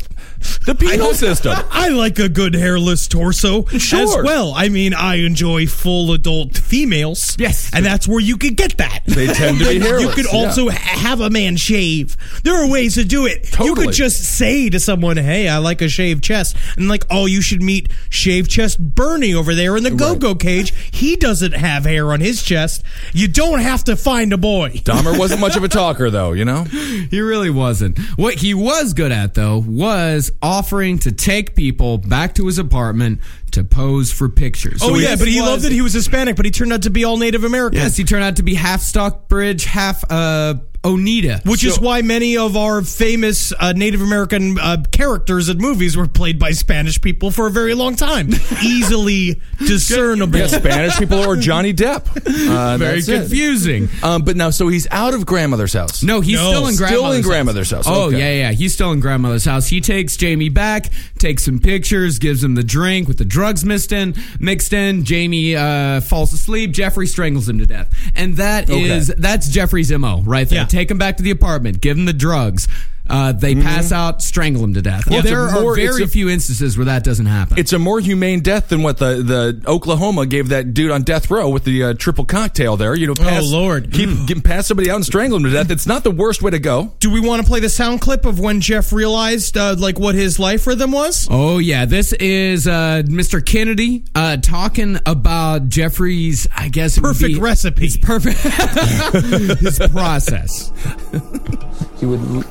[0.65, 1.53] The penal system.
[1.69, 4.01] I like a good hairless torso Sure.
[4.01, 4.53] as well.
[4.55, 7.35] I mean, I enjoy full adult females.
[7.39, 7.69] Yes.
[7.73, 9.01] And that's where you could get that.
[9.05, 9.81] They tend to be hairless.
[9.81, 10.39] You hairless, could yeah.
[10.39, 12.15] also ha- have a man shave.
[12.43, 13.57] There are ways to do it.
[13.59, 16.55] You could just say to someone, hey, I like a shaved chest.
[16.77, 20.73] And like, oh, you should meet shaved chest Bernie over there in the go-go cage.
[20.91, 22.83] He doesn't have hair on his chest.
[23.13, 24.69] You don't have to find a boy.
[24.83, 26.31] Dahmer wasn't much of a talker, though.
[26.33, 26.65] You know.
[27.11, 27.97] He really wasn't.
[28.17, 33.19] What he was good at, though, was offering to take people back to his apartment
[33.53, 34.81] to pose for pictures.
[34.83, 36.89] oh, yeah, but he was- loved that he was Hispanic, but he turned out to
[36.89, 37.79] be all Native American.
[37.79, 41.41] Yes, he turned out to be half Stockbridge, half uh, Oneida.
[41.45, 46.07] Which is why many of our famous uh, Native American uh, characters in movies were
[46.07, 48.29] played by Spanish people for a very long time.
[48.63, 50.39] Easily discernible.
[50.39, 52.07] Yeah, Spanish people or Johnny Depp.
[52.51, 53.87] Uh, very confusing.
[54.03, 56.01] Um, but now, so he's out of grandmother's house.
[56.03, 57.85] No, he's No, still in still grandmother's in grandmother's house.
[57.87, 58.17] Oh Okay.
[58.19, 59.67] yeah, yeah, he's still in grandmother's house.
[59.67, 63.91] He takes Jamie back, takes some pictures, gives him the drink with the drugs mixed
[63.91, 64.13] in.
[64.39, 66.71] Mixed in, Jamie uh, falls asleep.
[66.71, 69.19] Jeffrey strangles him to death, and that is Okay.
[69.19, 70.59] that's Jeffrey's mo right there.
[70.59, 70.65] Yeah.
[70.65, 72.67] Take him back to the apartment, give him the drugs.
[73.11, 75.03] Uh, they pass out, strangle him to death.
[75.09, 77.57] Well, there a are more- very a- few instances where that doesn't happen.
[77.59, 81.29] It's a more humane death than what the, the Oklahoma gave that dude on death
[81.29, 82.95] row with the uh, triple cocktail there.
[82.95, 83.91] You know, pass, Lord.
[83.91, 85.69] keep get pass somebody out and strangle them to death.
[85.71, 86.93] It's not the worst way to go.
[86.99, 90.15] Do we want to play the sound clip of when Jeff realized uh, like what
[90.15, 91.27] his life rhythm was?
[91.29, 93.45] Oh yeah, this is uh, Mr.
[93.45, 97.81] Kennedy uh, talking about Jeffrey's, I guess, Perfect be- recipe.
[97.85, 98.39] His perfect
[99.59, 100.71] his process.
[101.99, 102.43] he would l-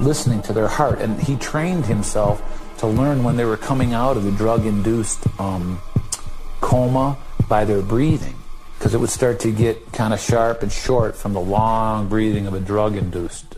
[0.00, 1.00] listening to their heart.
[1.00, 2.42] And he trained himself
[2.78, 5.80] to learn when they were coming out of the drug induced um,
[6.60, 8.36] coma by their breathing.
[8.78, 12.46] Because it would start to get kind of sharp and short from the long breathing
[12.46, 13.56] of a drug induced.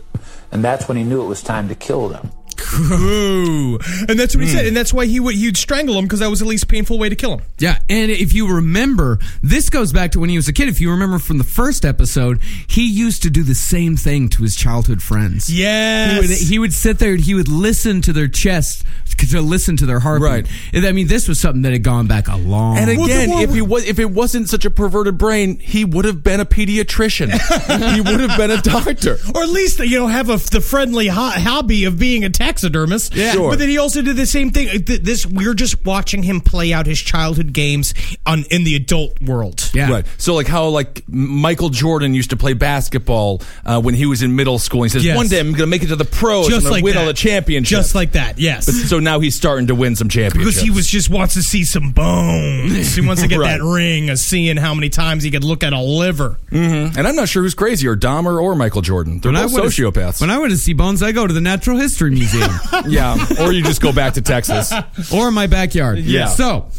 [0.51, 2.31] And that's when he knew it was time to kill them.
[2.73, 3.79] Ooh.
[4.07, 4.65] And that's what he said.
[4.65, 7.09] And that's why he would he'd strangle him because that was the least painful way
[7.09, 7.41] to kill him.
[7.59, 10.67] Yeah, and if you remember, this goes back to when he was a kid.
[10.69, 14.43] If you remember from the first episode, he used to do the same thing to
[14.43, 15.49] his childhood friends.
[15.49, 16.13] Yes.
[16.13, 18.85] He would, he would sit there and he would listen to their chest
[19.17, 20.47] to listen to their heartbeat.
[20.73, 20.85] Right.
[20.85, 22.77] I mean, this was something that had gone back a long.
[22.77, 26.05] And again, the- if he was, if it wasn't such a perverted brain, he would
[26.05, 27.29] have been a pediatrician.
[27.95, 29.17] he would have been a doctor.
[29.35, 33.15] Or at least you know have a, the friendly ho- hobby of being a taxidermist.
[33.15, 33.31] Yeah.
[33.31, 33.49] Sure.
[33.51, 34.83] But then he also did the same thing.
[34.85, 37.93] This we're just watching him play out his childhood games
[38.25, 39.69] on in the adult world.
[39.73, 39.89] Yeah.
[39.89, 40.05] Right.
[40.17, 44.35] So, like how like Michael Jordan used to play basketball uh, when he was in
[44.35, 44.83] middle school.
[44.83, 45.15] He says, Yes.
[45.17, 46.47] "One day I'm going to make it to the pros.
[46.47, 47.01] Just I'm like win that.
[47.01, 48.39] all the championships." Just like that.
[48.39, 48.65] Yes.
[48.65, 51.43] But, so now he's starting to win some championships because he was just wants to
[51.43, 52.95] see some bones.
[52.95, 53.57] He wants to get Right.
[53.59, 56.37] that ring of seeing how many times he could look at a liver.
[56.51, 56.97] Mm-hmm.
[56.97, 59.19] and I'm not sure who's crazier, Dahmer or Michael Jordan.
[59.19, 60.21] They're When both went sociopaths.
[60.21, 62.49] when I want to see Bones, I go to the Natural History Museum
[62.87, 64.71] yeah, or you just go back to Texas.
[65.13, 65.99] or my backyard.
[65.99, 66.27] Yeah.
[66.27, 66.69] So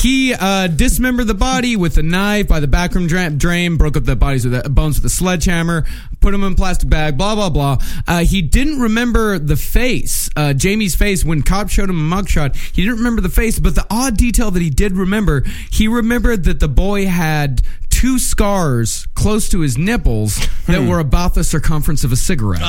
[0.00, 4.04] he uh, dismembered the body with a knife by the backroom dra- drain, broke up
[4.04, 5.84] the bodies with bones with a sledgehammer,
[6.20, 7.78] put them in a plastic bag, blah blah blah.
[8.06, 12.56] Uh, he didn't remember the face, uh, Jamie's face, when cops showed him a mugshot.
[12.56, 16.44] He didn't remember the face, but the odd detail that he did remember, he remembered
[16.44, 17.62] that the boy had
[18.02, 20.36] two scars close to his nipples
[20.66, 22.60] that were about the circumference of a cigarette.
[22.60, 22.66] real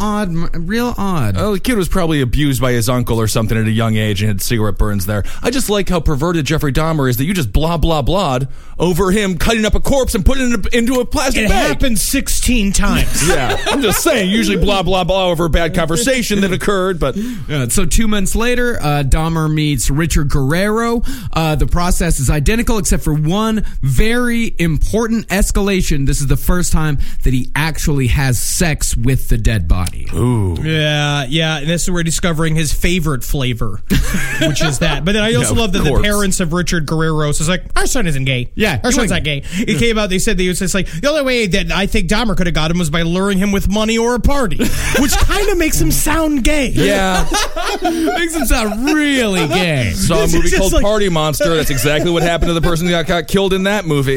[0.00, 1.36] odd, real odd.
[1.36, 4.22] Oh, the kid was probably abused by his uncle or something at a young age
[4.22, 5.22] and had cigarette burns there.
[5.42, 9.10] I just like how perverted Jeffrey Dahmer is that you just blah blah blah'd over
[9.10, 11.64] him cutting up a corpse and putting it into a plastic It bag.
[11.66, 13.28] It happened sixteen times.
[13.32, 14.30] Yeah, I'm just saying.
[14.30, 18.34] Usually, blah blah blah over a bad conversation that occurred, but Yeah, so two months
[18.34, 21.02] later, uh, Dahmer meets Richard Guerrero.
[21.32, 26.06] Uh, the process is identical except for one very important escalation.
[26.06, 30.06] This is the first time that he actually has sex with the dead body.
[30.14, 30.56] Ooh.
[30.62, 31.58] Yeah, yeah.
[31.58, 33.80] And this is where we're discovering his favorite flavor,
[34.46, 35.04] which is that.
[35.04, 36.02] But then I also Yeah, love that corpse.
[36.02, 38.50] the parents of Richard Guerrero's is like, our son isn't gay.
[38.54, 39.42] Yeah, our son's wasn't gay.
[39.52, 40.10] It came out.
[40.10, 42.54] They said they was just like the only way that I think Dahmer could have
[42.54, 44.56] got him was by luring him with money or a party,
[44.98, 46.68] which kind of makes him sound gay.
[46.68, 47.28] yeah.
[47.82, 49.90] Makes him sound really gay.
[49.92, 51.54] Saw a movie called like- Party Monster.
[51.56, 54.11] That's exactly what happened to the person who got, got killed in that movie.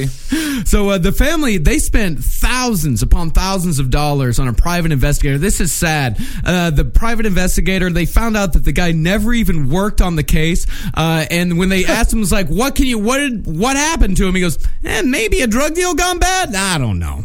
[0.65, 5.38] So uh, the family they spent thousands upon thousands of dollars on a private investigator.
[5.38, 6.17] This is sad.
[6.43, 10.23] Uh, the private investigator they found out that the guy never even worked on the
[10.23, 10.65] case.
[10.93, 12.97] Uh, and when they asked him, was like, "What can you?
[12.97, 13.45] What did?
[13.45, 16.55] What happened to him?" He goes, eh, "Maybe a drug deal gone bad.
[16.55, 17.23] I don't know."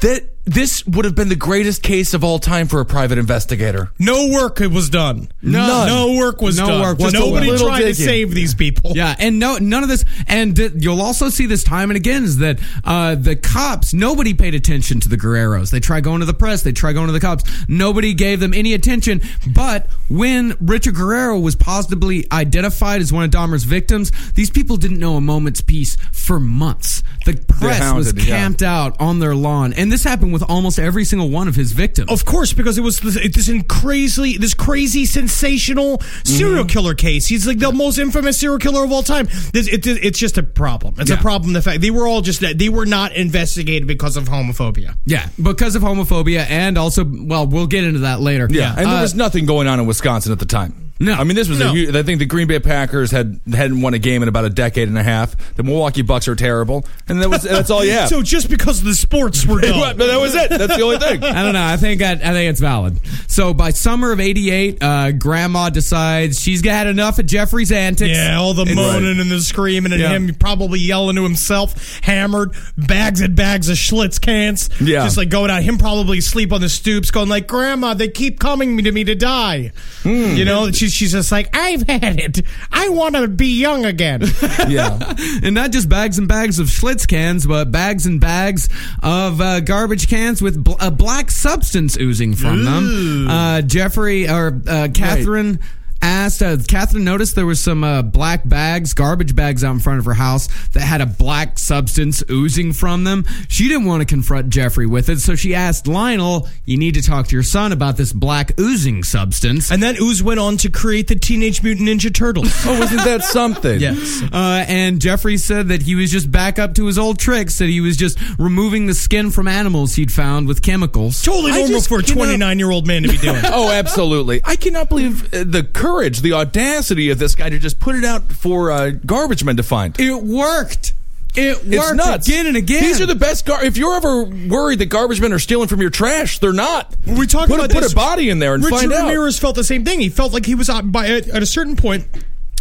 [0.00, 3.90] That this would have been the greatest case of all time for a private investigator.
[3.98, 5.28] No work was done.
[5.40, 5.86] None.
[5.88, 6.80] No work was No done.
[6.82, 7.54] work was Nobody done.
[7.54, 8.04] Little tried to digging.
[8.04, 8.92] save these people.
[8.94, 12.24] Yeah, and no, none of this, and th- you'll also see this time and again
[12.24, 15.70] is that uh, the cops, nobody paid attention to the Guerreros.
[15.70, 17.44] They try going to the press, they try going to the cops.
[17.68, 19.22] Nobody gave them any attention.
[19.54, 24.98] But when Richard Guerrero was positively identified as one of Dahmer's victims, these people didn't
[24.98, 27.02] know a moment's peace for months.
[27.24, 28.36] The press was hounded, yeah.
[28.36, 31.72] camped out on their lawn, and this happened with almost every single one of his
[31.72, 32.10] victims.
[32.10, 37.26] Of course, because it was this, this crazy, this crazy, sensational serial killer case.
[37.26, 39.26] He's like the most infamous serial killer of all time.
[39.52, 40.96] This, it, it's just a problem.
[40.98, 41.54] It's a problem.
[41.54, 44.96] The fact they were all just they were not investigated because of homophobia.
[45.06, 48.48] Yeah, because of homophobia, and also, well, we'll get into that later.
[48.50, 50.83] Yeah, and there Uh, was nothing going on in Wisconsin at the time.
[51.00, 51.14] No.
[51.14, 51.68] I mean this was No.
[51.70, 54.44] a huge, I think the Green Bay Packers had hadn't won a game in about
[54.44, 55.34] a decade and a half.
[55.56, 58.08] The Milwaukee Bucks are terrible, and that was that's all you have.
[58.14, 59.96] So just because the sports were good.
[59.96, 60.50] but that was it.
[60.50, 61.22] That's the only thing.
[61.24, 61.64] I don't know.
[61.64, 63.00] I think I, I think it's valid.
[63.28, 68.16] So by summer of '88, uh, Grandma decides she's had enough of Jeffrey's antics.
[68.16, 70.10] Yeah, all the It's- moaning and the screaming and Yeah.
[70.10, 74.70] him probably yelling to himself, hammered, bags and bags of Schlitz cans.
[74.80, 75.04] Yeah.
[75.04, 78.38] Just like going out, him probably asleep on the stoops, going like, Grandma, they keep
[78.38, 79.72] coming to me to die.
[80.02, 80.34] Hmm.
[80.36, 82.40] You know, she's, she's just like, I've had it.
[82.70, 84.22] I want to be young again.
[84.68, 84.98] Yeah,
[85.42, 88.68] and not just bags and bags of Schlitz cans, but bags and bags
[89.02, 93.28] of uh, garbage cans with bl- a black substance oozing from them.
[93.28, 95.60] Uh, Jeffrey or uh, Catherine.
[96.04, 96.42] Asked.
[96.42, 100.04] Uh, Catherine noticed there was some uh, black bags, garbage bags out in front of
[100.04, 103.24] her house that had a black substance oozing from them.
[103.48, 107.02] She didn't want to confront Jeffrey with it, so she asked Lionel, "You need to
[107.02, 110.70] talk to your son about this black oozing substance." And that ooze went on to
[110.70, 112.52] create the Teenage Mutant Ninja Turtles.
[112.66, 113.78] Oh, wasn't that something?
[113.80, 114.22] yes.
[114.32, 117.68] Uh, and Jeffrey said that he was just back up to his old tricks, that
[117.68, 121.22] he was just removing the skin from animals he'd found with chemicals.
[121.22, 123.34] Totally normal for a 29 year old man to be doing.
[123.56, 124.40] Oh, absolutely.
[124.44, 125.62] I cannot believe uh, the
[125.94, 129.56] courage, the audacity of this guy to just put it out for uh, garbage men
[129.56, 129.98] to find.
[129.98, 130.92] It worked.
[131.36, 132.28] It worked It's nuts.
[132.28, 132.82] again and again.
[132.82, 133.44] These are the best.
[133.44, 136.94] Gar- if you're ever worried that garbage men are stealing from your trash, they're not.
[137.06, 139.08] we talked put, about a, put a body in there and Richard find out.
[139.08, 140.00] Ramirez felt the same thing.
[140.00, 142.06] He felt like he was out by at a certain point.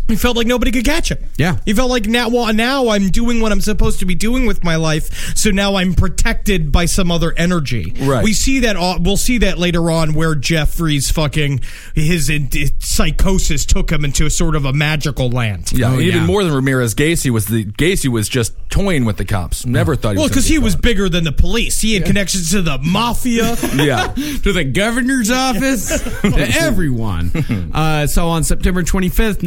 [0.07, 1.17] He felt like nobody could catch him.
[1.37, 1.57] Yeah.
[1.65, 4.63] He felt like now, well, now I'm doing what I'm supposed to be doing with
[4.63, 5.35] my life.
[5.37, 7.93] So now I'm protected by some other energy.
[7.99, 8.23] Right.
[8.23, 8.75] We see that.
[9.01, 11.61] We'll see that later on, where Jeffrey's fucking
[11.95, 12.49] his in-
[12.79, 15.71] psychosis took him into a sort of a magical land.
[15.71, 16.25] Yeah, Oh, even yeah.
[16.25, 19.65] more than Ramirez, Gacy was the Gacy was just toying with the cops.
[19.65, 21.81] Never thought he Well, because gonna he be was bigger than the police.
[21.81, 23.55] He had connections to the mafia.
[23.73, 24.07] Yeah.
[24.43, 25.87] to the governor's office,
[26.21, 27.31] to everyone.
[27.73, 29.41] Uh, so on September 25th,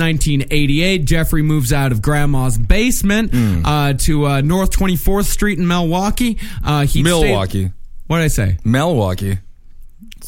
[0.51, 3.31] 1988, Jeffrey moves out of grandma's basement
[3.65, 6.39] uh, to uh, North 24th Street in Milwaukee.
[6.65, 7.73] Uh, he Milwaukee.
[8.07, 8.59] what did I say?
[8.65, 9.39] Milwaukee.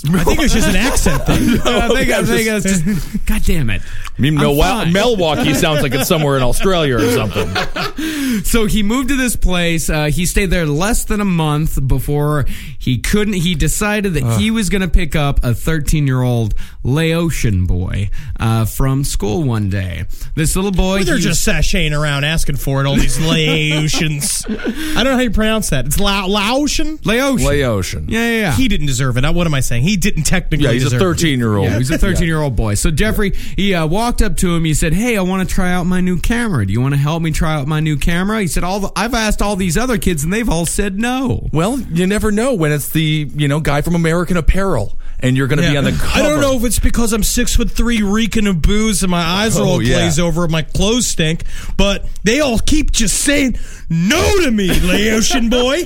[0.06, 1.36] I think it's just an accent thing.
[1.64, 3.82] I think, I think it's just, God damn it.
[3.82, 7.48] I mean, Milwa- Milwaukee sounds like it's somewhere in Australia or something.
[8.44, 9.90] So he moved to this place.
[9.90, 12.44] Uh, he stayed there less than a month before
[12.78, 13.34] he couldn't.
[13.34, 18.10] He decided that he was going to pick up a 13 year old Laotian boy
[18.38, 20.04] uh, from school one day.
[20.36, 21.02] This little boy.
[21.04, 24.44] They're he- just sashaying around asking for it, all these Laotians.
[24.96, 25.86] I don't know how you pronounce that.
[25.86, 26.98] It's La- Laotian?
[27.04, 27.46] Laotian.
[27.46, 28.08] Laotian.
[28.08, 28.52] Yeah, yeah, yeah.
[28.56, 29.24] He didn't deserve it.
[29.34, 29.82] What am I saying?
[29.88, 31.66] He didn't technically Yeah, he's a 13 year old.
[31.66, 32.74] Yeah, he's a 13 year old boy.
[32.74, 34.66] So Jeffrey, he uh, walked up to him.
[34.66, 36.66] He said, "Hey, I want to try out my new camera.
[36.66, 38.92] Do you want to help me try out my new camera?" He said, "All the,
[38.94, 42.52] I've asked all these other kids, and they've all said no." Well, you never know
[42.52, 45.84] when it's the you know guy from American Apparel, and you're going to be on
[45.84, 46.18] the cover.
[46.18, 49.22] I don't know if it's because I'm six foot three, reeking of booze, and my
[49.22, 49.94] eyes are Oh, all yeah.
[49.96, 51.44] glazed over, and my clothes stink.
[51.76, 53.56] But they all keep just saying
[53.90, 55.84] no to me, Laotian boy.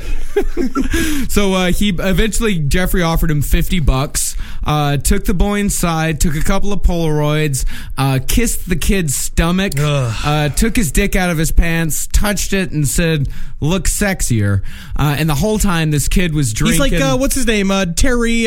[1.28, 4.36] So uh, he eventually Jeffrey offered him fifty bucks.
[4.64, 7.64] Uh, took the boy inside, took a couple of Polaroids,
[7.98, 12.70] uh, kissed the kid's stomach, uh, took his dick out of his pants, touched it,
[12.70, 13.28] and said,
[13.60, 14.62] "Look sexier."
[14.96, 16.82] Uh, and the whole time, this kid was drinking.
[16.84, 17.70] He's like, uh, what's his name?
[17.72, 18.46] Uh, Terry.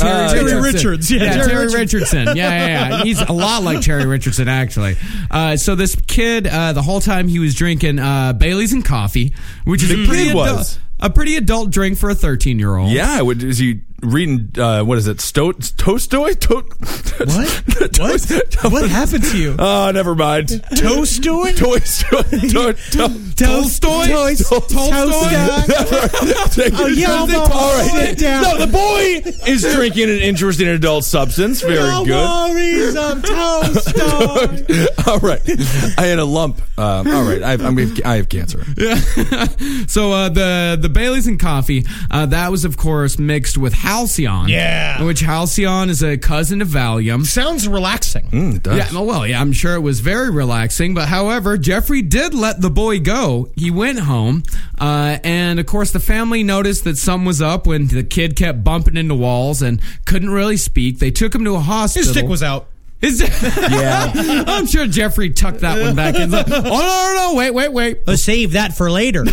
[0.00, 0.90] Yeah, Terry, Uh, Terry Richardson.
[0.90, 1.10] Richards.
[1.10, 1.92] Yeah, Yeah, Terry Terry, Richards.
[1.94, 2.26] Richardson.
[2.26, 3.02] Yeah, yeah, yeah.
[3.04, 4.96] He's a lot like Terry Richardson, actually.
[5.30, 9.32] Uh, so this kid, uh, the whole time he was drinking uh, Bailey's and coffee,
[9.64, 10.78] which is a pretty kid adult, was.
[11.00, 12.90] a pretty adult drink for a thirteen-year-old.
[12.92, 14.50] Yeah, would is he reading?
[14.56, 15.20] Uh, what is it?
[15.20, 16.32] Sto- Tolstoy?
[16.34, 16.64] To-
[17.20, 17.98] What?
[17.98, 18.72] what?
[18.72, 19.54] what happened to you?
[19.58, 20.48] Oh, never mind.
[20.76, 21.52] Tolstoy?
[21.56, 22.22] Tolstoy.
[22.22, 24.08] To- to- Tolstoy?
[24.08, 24.76] Tolstoy?
[26.72, 27.16] Oh, yeah,
[27.52, 28.18] All right.
[28.20, 31.60] No, the boy is drinking an interesting adult substance.
[31.62, 32.14] Very No good.
[32.54, 34.86] worries, I'm Tolstoy.
[35.06, 35.40] All right.
[35.98, 36.60] I had a lump.
[36.78, 37.42] Um, all right.
[37.42, 38.64] I, I'm, I have cancer.
[38.76, 38.94] Yeah.
[39.86, 44.48] so uh, the the Bailey's and coffee uh, that was of course mixed with Halcion.
[44.48, 45.02] Yeah.
[45.02, 47.26] which Halcion is a cousin of Valium.
[47.26, 48.24] Sounds relaxing.
[48.30, 48.76] Mm, it does.
[48.76, 50.94] Yeah, well, well, yeah, I'm sure it was very relaxing.
[50.94, 53.48] But however, Jeffrey did let the boy go.
[53.56, 54.44] He went home,
[54.78, 58.62] uh, and of course, the family noticed that something was up when the kid kept
[58.62, 60.98] bumping into walls and couldn't really speak.
[60.98, 62.04] They took him to a hospital.
[62.06, 62.68] His stick was out.
[63.00, 64.12] His- Yeah.
[64.46, 66.30] I'm sure Jeffrey tucked that one back in.
[66.30, 67.98] Like, oh no, no, no, wait, wait, wait.
[68.06, 69.24] Let's save that for later.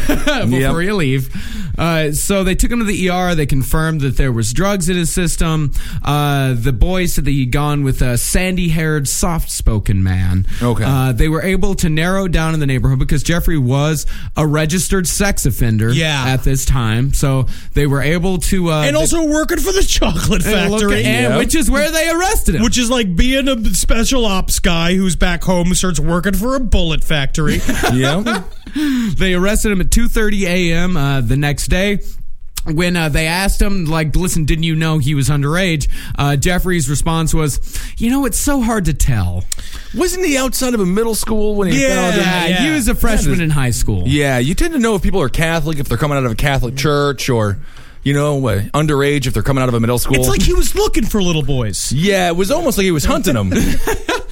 [0.47, 0.81] before Yep.
[0.83, 1.35] you leave.
[1.77, 3.35] Uh, so they took him to the ER.
[3.35, 5.73] They confirmed that there was drugs in his system.
[6.03, 10.47] Uh, the boy said that he'd gone with a sandy-haired, soft-spoken man.
[10.59, 10.83] Okay.
[10.83, 15.07] Uh, they were able to narrow down in the neighborhood because Jeffrey was a registered
[15.07, 15.91] sex offender.
[15.91, 16.23] Yeah.
[16.27, 18.71] At this time, so they were able to.
[18.71, 21.03] Uh, and also working for the chocolate and look- factory.
[21.03, 22.63] and which is where they arrested him.
[22.63, 26.59] Which is like being a special ops guy who's back home starts working for a
[26.59, 27.59] bullet factory.
[27.93, 28.43] Yeah.
[29.17, 30.97] they arrested him at 2:30 a.m.
[30.97, 31.99] Uh, the next day.
[32.65, 35.87] When uh, they asked him, like, listen, didn't you know he was underage?
[36.17, 37.61] Uh, Jeffrey's response was,
[37.97, 39.45] you know, it's so hard to tell.
[39.95, 41.95] Wasn't he outside of a middle school when he Yeah.
[41.95, 42.17] found?
[42.17, 42.63] Yeah, yeah.
[42.65, 44.03] he was a freshman in high school.
[44.05, 46.35] Yeah, you tend to know if people are Catholic if they're coming out of a
[46.35, 47.57] Catholic church or,
[48.03, 50.15] you know, uh, underage if they're coming out of a middle school.
[50.17, 51.91] it's like he was looking for little boys.
[51.91, 53.51] yeah, it was almost like he was hunting them.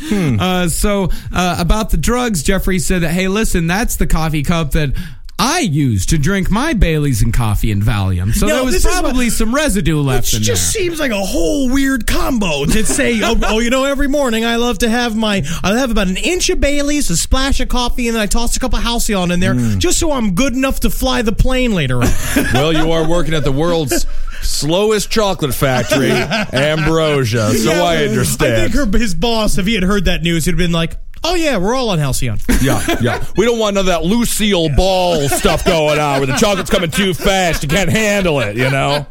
[0.05, 4.71] Uh, so uh, about the drugs, Jeffrey said that, hey, listen, that's the coffee cup
[4.71, 4.93] that
[5.37, 8.33] I used to drink my Baileys and coffee and Valium.
[8.33, 10.83] So No, there was probably what- some residue left Which just there.
[10.83, 14.55] seems like a whole weird combo to say, oh, oh, you know, every morning I
[14.55, 18.07] love to have my, I have about an inch of Bailey's, a splash of coffee,
[18.07, 19.77] and then I toss a cup of Halcion in there Mm.
[19.79, 22.07] just so I'm good enough to fly the plane later on.
[22.53, 24.05] Well, you are working at the world's
[24.41, 26.11] slowest chocolate factory,
[26.53, 27.51] Ambrosia.
[27.51, 28.71] So Yeah, I I understand.
[28.71, 30.95] think her, his boss, if he had heard that news, he'd have been like,
[31.25, 32.39] oh, yeah, we're all on Halcion.
[32.61, 33.25] yeah, yeah.
[33.37, 36.91] We don't want none of that Lucille Ball stuff going on where the chocolate's coming
[36.91, 37.63] too fast.
[37.63, 39.05] You can't handle it, you know?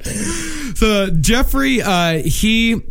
[0.74, 2.82] So Jeffrey, uh, he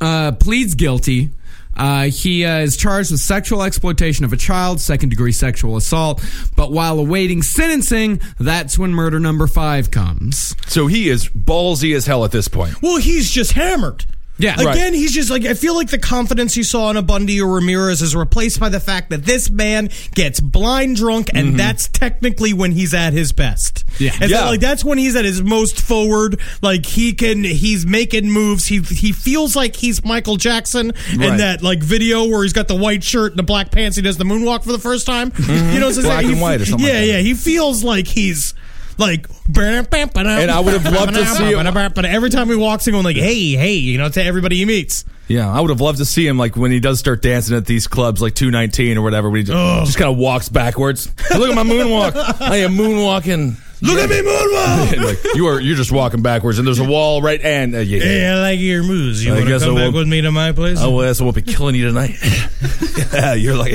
[0.00, 1.30] uh, pleads guilty.
[1.76, 6.22] Uh, he uh, is charged with sexual exploitation of a child, second degree sexual assault.
[6.56, 10.56] But while awaiting sentencing, that's when murder number five comes.
[10.66, 12.82] So he is ballsy as hell at this point.
[12.82, 14.04] Well, he's just hammered.
[14.38, 14.54] Yeah.
[14.60, 17.54] Again, he's just like I feel like the confidence you saw in a Bundy or
[17.56, 21.56] Ramirez is replaced by the fact that this man gets blind drunk, and mm-hmm.
[21.56, 23.84] that's technically when he's at his best.
[23.98, 24.12] Yeah.
[24.20, 24.44] And so, Yeah.
[24.48, 26.40] like that's when he's at his most forward.
[26.62, 28.66] Like he can, he's making moves.
[28.66, 31.38] He he feels like he's Michael Jackson in Right.
[31.38, 33.96] that like video where he's got the white shirt and the black pants.
[33.96, 35.32] He does the moonwalk for the first time.
[35.32, 35.74] Mm-hmm.
[35.74, 37.18] You know, so Black he- and white or something Yeah, like yeah.
[37.18, 38.54] He feels like he's.
[38.98, 39.26] Like,
[39.56, 43.04] and I would have loved to see him- But every time he walks in, going
[43.04, 45.04] like, "Hey, hey," you know, to everybody he meets.
[45.28, 47.66] Yeah, I would have loved to see him like when he does start dancing at
[47.66, 51.06] these clubs like 219 or whatever, when he just, just kind of walks backwards.
[51.36, 52.14] Look at my moonwalk.
[52.40, 53.56] I am moonwalking.
[53.82, 55.04] Look at me moonwalk.
[55.04, 58.00] like you are you're just walking backwards and there's a wall right and uh, yeah.
[58.00, 59.22] Hey, I like your moves.
[59.24, 60.78] You want to come back with me to my place?
[60.80, 62.16] Oh, well, so we'll be killing you tonight.
[63.12, 63.70] yeah, you're like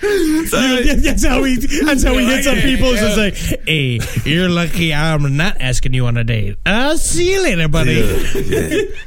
[0.02, 1.56] that's how he.
[1.56, 2.88] That's how he hits on people.
[2.88, 3.34] Is just like,
[3.66, 6.56] "Hey, you're lucky I'm not asking you on a date.
[6.64, 8.88] I'll see you later, buddy."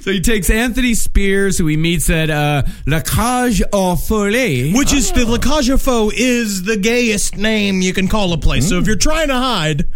[0.00, 4.72] So he takes Anthony Spears, who he meets at uh, La Cage aux Folles.
[4.74, 8.38] Which is the La Cage aux Faux is the gayest name you can call a
[8.38, 8.66] place.
[8.66, 9.86] So if you're trying to hide.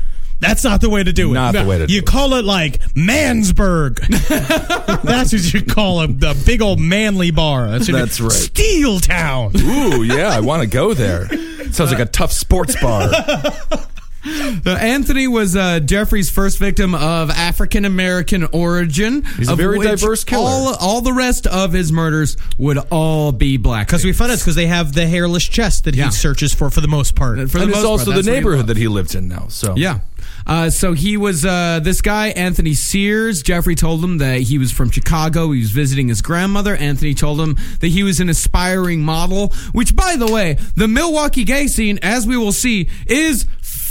[0.47, 1.34] That's not the way to do it.
[1.34, 2.07] Not the way to You do it.
[2.07, 3.99] call it like Mansburg.
[5.03, 7.70] That's what you call a, the big old manly bar.
[7.70, 8.30] That's, what That's right.
[8.30, 9.53] Steel Town.
[9.57, 11.28] Ooh, yeah, I want to go there.
[11.72, 13.11] Sounds like a tough sports bar.
[14.66, 19.22] Uh, Anthony was uh, Jeffrey's first victim of African American origin.
[19.37, 20.43] He's a very diverse killer.
[20.49, 23.87] All, all the rest of his murders would all be black.
[23.89, 26.07] Because we found out because they have the hairless chest that Yeah.
[26.07, 27.39] he searches for for the most part.
[27.51, 28.68] For the and most it's part, also the that's what he neighborhood loved.
[28.70, 29.47] that he lives in now.
[29.49, 30.01] So Yeah.
[30.47, 33.43] Uh, so he was uh, this guy, Anthony Sears.
[33.43, 35.51] Jeffrey told him that he was from Chicago.
[35.53, 36.75] He was visiting his grandmother.
[36.77, 41.45] Anthony told him that he was an aspiring model, which, by the way, the Milwaukee
[41.45, 43.47] gay scene, as we will see, is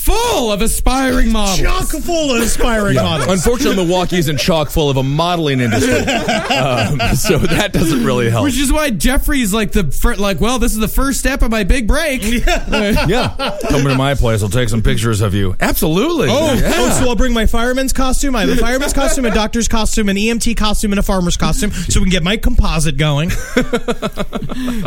[0.05, 1.59] full of aspiring models.
[1.59, 3.29] Chock full of aspiring models.
[3.29, 5.93] Unfortunately, Milwaukee isn't chock full of a modeling industry,
[6.55, 8.43] um, so that doesn't really help.
[8.43, 11.51] Which is why Jeffrey's like the fir- like, well, this is the first step of
[11.51, 12.21] my big break.
[12.45, 14.43] yeah, come to my place.
[14.43, 15.55] I'll take some pictures of you.
[15.59, 16.27] Absolutely.
[16.29, 16.71] Oh, Yeah.
[16.75, 18.35] oh, so I'll bring my fireman's costume.
[18.35, 21.71] I have a fireman's costume, a doctor's costume, an EMT costume, and a farmer's costume,
[21.71, 23.31] so we can get my composite going.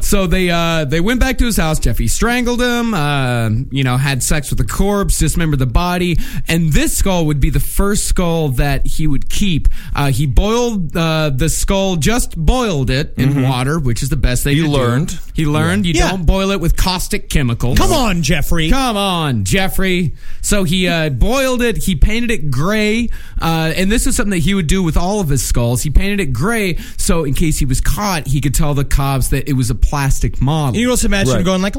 [0.03, 1.79] So they uh, they went back to his house.
[1.79, 2.95] Jeffy strangled him.
[2.95, 6.17] Uh, you know, had sex with the corpse, dismembered the body,
[6.49, 9.69] and this skull would be the first skull that he would keep.
[9.95, 14.45] Uh, he boiled uh, the skull, just boiled it in water, which is the best
[14.45, 14.57] thing.
[14.57, 14.73] He to do.
[14.73, 15.19] learned.
[15.35, 15.87] He learned.
[15.87, 16.11] You Yeah.
[16.11, 17.79] don't boil it with caustic chemicals.
[17.79, 18.71] Come on, Jeffrey.
[18.71, 20.15] Come on, Jeffrey.
[20.43, 21.77] So he uh, boiled it.
[21.77, 25.21] He painted it gray, uh, and this is something that he would do with all
[25.21, 25.83] of his skulls.
[25.83, 29.29] He painted it gray, so in case he was caught, he could tell the cops
[29.29, 30.81] that it was a plastic model.
[30.81, 31.45] You also imagine Right.
[31.45, 31.75] going like,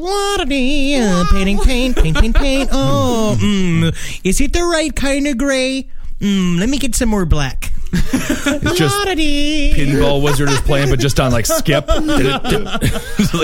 [0.48, 2.70] dee, uh, painting, paint, paint, paint, paint.
[2.80, 5.90] Oh, mm, is it the right kind of gray?
[6.20, 7.72] Mm, let me get some more black.
[7.94, 9.74] It's just La-da-dee.
[9.76, 11.88] pinball wizard is playing, but just on like skip.
[11.90, 12.04] like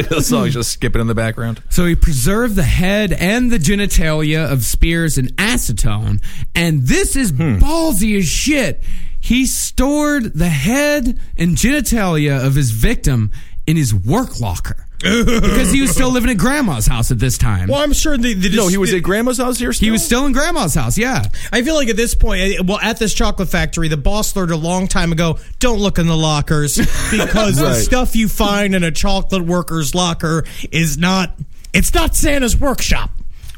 [0.09, 1.61] the song's just skipping in the background.
[1.69, 6.21] So he preserved the head and the genitalia of Spears in acetone,
[6.55, 8.81] and this is ballsy as shit.
[9.19, 13.31] He stored the head and genitalia of his victim
[13.65, 17.67] in his work locker because he was still living at grandma's house at this time.
[17.67, 19.71] Well, I'm sure the, the No, he was at grandma's house here.
[19.71, 21.23] He was still in grandma's house, yeah.
[21.51, 24.51] I feel like at this point, eh, well, at this chocolate factory, the boss learned
[24.51, 26.77] a long time ago: don't look in the lockers
[27.11, 31.35] because the stuff you find in a chocolate worker's locker is not.
[31.73, 33.09] It's not Santa's workshop.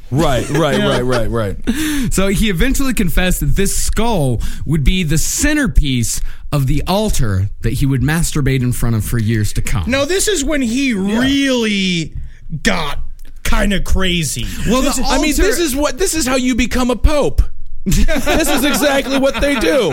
[0.09, 2.13] right, right, right, right, right.
[2.13, 6.21] So he eventually confessed that this skull would be the centerpiece
[6.51, 9.89] of the altar that he would masturbate in front of for years to come.
[9.89, 12.15] No, this is when he really
[12.63, 12.99] got
[13.43, 14.45] kind of crazy.
[14.67, 16.95] well, This the is- I mean, this is what this is how you become a
[16.95, 17.41] pope.
[17.95, 19.89] this is exactly what they do.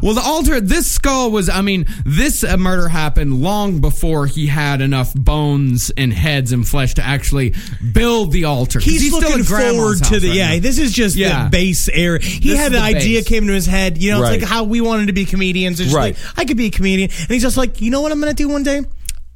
[0.00, 4.46] Well, the altar, this skull was, I mean, this uh, murder happened long before he
[4.46, 7.54] had enough bones and heads and flesh to actually
[7.92, 8.78] build the altar.
[8.78, 10.54] He's, still looking forward to the right yeah.
[10.54, 10.60] now.
[10.60, 11.44] This is just Yeah.
[11.44, 12.20] the base area.
[12.22, 13.28] He This had an idea base.
[13.28, 13.98] came into his head.
[13.98, 14.34] You know, Right.
[14.34, 15.80] it's like how we wanted to be comedians.
[15.80, 16.14] It's just Right.
[16.14, 18.34] like I could be a comedian, and he's just like, you know what I'm going
[18.34, 18.82] to do one day?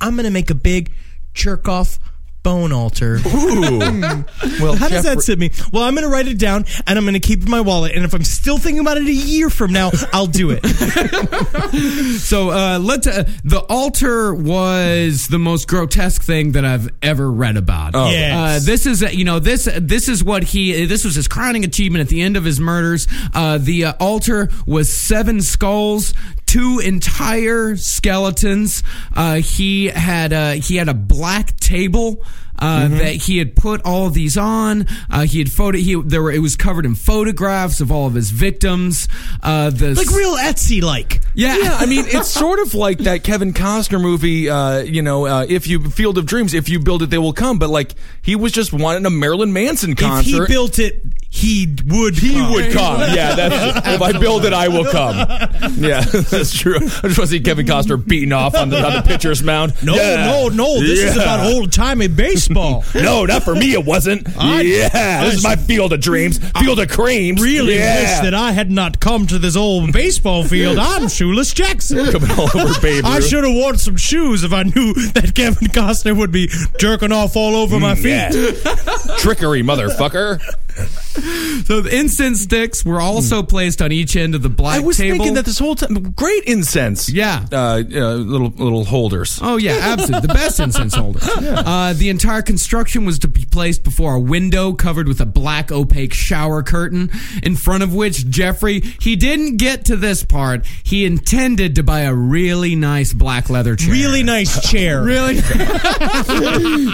[0.01, 0.93] I'm going to make a big
[1.35, 1.99] jerk off
[2.47, 3.19] bone altar.
[3.27, 4.25] Ooh.
[4.61, 5.51] Well, How does that sit me?
[5.73, 7.61] Well, I'm going to write it down and I'm going to keep it in my
[7.61, 7.93] wallet.
[7.95, 10.65] And if I'm still thinking about it a year from now, I'll do it.
[12.19, 17.57] So uh, let uh, the altar was the most grotesque thing that I've ever read
[17.57, 17.95] about.
[17.95, 18.11] Oh.
[18.11, 18.35] Yes.
[18.35, 21.65] Uh, this is uh, you know this this is what he this was his crowning
[21.65, 23.07] achievement at the end of his murders.
[23.35, 26.15] Uh, the uh, altar was seven skulls.
[26.57, 28.83] Two entire skeletons.
[29.15, 32.25] Uh, he had uh, he had a black table
[32.59, 34.87] uh, that he had put all of these on.
[35.11, 35.77] Uh, he had photo.
[35.77, 39.07] He there were it was covered in photographs of all of his victims.
[39.43, 41.21] Uh, the like real Etsy like.
[41.35, 45.27] yeah Yeah, I mean, it's sort of like that Kevin Costner movie, uh, you know,
[45.27, 47.59] uh, if you Field of Dreams, if you build it, they will come.
[47.59, 47.93] But like,
[48.23, 50.21] he was just wanting a Marilyn Manson concert.
[50.21, 50.49] If concert.
[50.49, 51.03] he built it,
[51.37, 52.17] he would.
[52.17, 52.53] He come.
[52.53, 53.01] would come.
[53.15, 55.17] Yeah, that's if I build it, I will come.
[55.77, 56.77] Yeah, that's true.
[56.77, 59.75] I just want to see Kevin Costner beating off on the, on the pitcher's mound.
[59.83, 60.25] No, Yeah.
[60.27, 60.81] no, no.
[60.81, 62.85] This is about old timey baseball.
[62.95, 63.73] No, not for me.
[63.75, 64.27] It wasn't.
[64.39, 67.43] I- yeah, this is my field of dreams, field of creams.
[67.43, 68.01] really yeah.
[68.01, 70.79] wish that I had not come to this old baseball field.
[70.79, 72.07] I'm Shoeless Jackson.
[72.11, 75.69] coming all over Babe I should have worn some shoes if I knew that Kevin
[75.69, 78.13] Costner would be jerking off all over my feet.
[78.33, 78.65] Mm,
[79.09, 79.17] Yeah.
[79.19, 80.41] Trickery, motherfucker.
[80.77, 84.97] So the incense sticks were also placed on each end of the black I was
[84.99, 85.17] table.
[85.17, 86.13] thinking that this whole time.
[86.13, 87.09] Great incense.
[87.11, 87.47] Yeah.
[87.51, 89.39] Uh, uh, little little holders.
[89.43, 90.27] Oh yeah, absolutely.
[90.27, 91.21] The best incense holder.
[91.67, 95.73] Uh, the entire construction was to be placed before a window covered with a black
[95.73, 97.11] opaque shower curtain,
[97.43, 100.67] in front of which Jeffrey he didn't get to this part.
[100.85, 103.91] He intended to buy a really nice black leather chair.
[103.91, 105.03] Really nice chair.
[105.03, 105.35] really.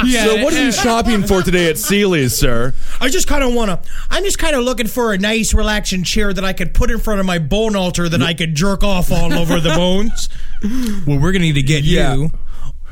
[0.05, 0.25] yeah.
[0.25, 2.75] So, what are you shopping for today at Sealy's, sir?
[3.01, 3.72] I just kind of want to.
[4.11, 6.99] I'm just kind of looking for a nice, relaxing chair that I could put in
[6.99, 10.29] front of my bone altar that I could jerk off all over the bones.
[11.07, 12.15] Well, we're gonna need to get Yeah.
[12.15, 12.33] you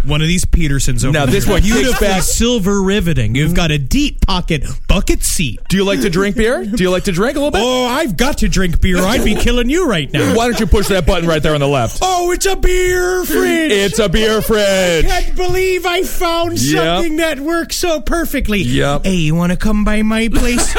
[0.05, 3.35] one of these Petersons over Now, this one kicks beautiful back- silver riveting.
[3.35, 3.57] You've mm-hmm.
[3.57, 5.61] got a deep pocket bucket seat.
[5.69, 6.65] Do you like to drink beer?
[6.65, 7.63] Do you like to drink a little bit?
[7.63, 8.99] Oh, I've got to drink beer.
[9.01, 10.35] I'd be killing you right now.
[10.37, 11.99] Why don't you push that button right there on the left?
[12.03, 13.73] Oh, it's a beer fridge.
[13.73, 15.07] It's a beer fridge.
[15.07, 16.83] I can't believe I found Yep.
[16.83, 18.61] something that works so perfectly.
[18.61, 19.05] Yep.
[19.05, 20.75] Hey, you want to come by my place?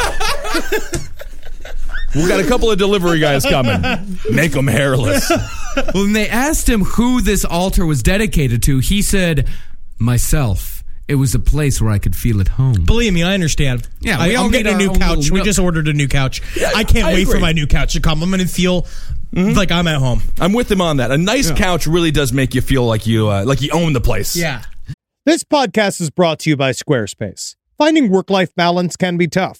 [2.15, 3.81] We got a couple of delivery guys coming.
[4.31, 5.31] Make them hairless.
[5.93, 9.47] When they asked him who this altar was dedicated to, he said,
[9.99, 12.83] "Myself." It was a place where I could feel at home.
[12.85, 13.87] Believe me, I understand.
[13.99, 15.17] Yeah, I, all I'm getting a new couch.
[15.17, 15.45] little We nook.
[15.45, 16.41] just ordered a new couch.
[16.75, 18.23] I can't I wait for my new couch to come.
[18.23, 18.85] I'm going to feel
[19.33, 20.21] like I'm at home.
[20.39, 21.11] I'm with him on that.
[21.11, 23.99] A nice couch really does make you feel like you uh, like you own the
[24.01, 24.35] place.
[24.37, 24.63] Yeah.
[25.25, 27.55] This podcast is brought to you by Squarespace.
[27.77, 29.59] Finding work life balance can be tough,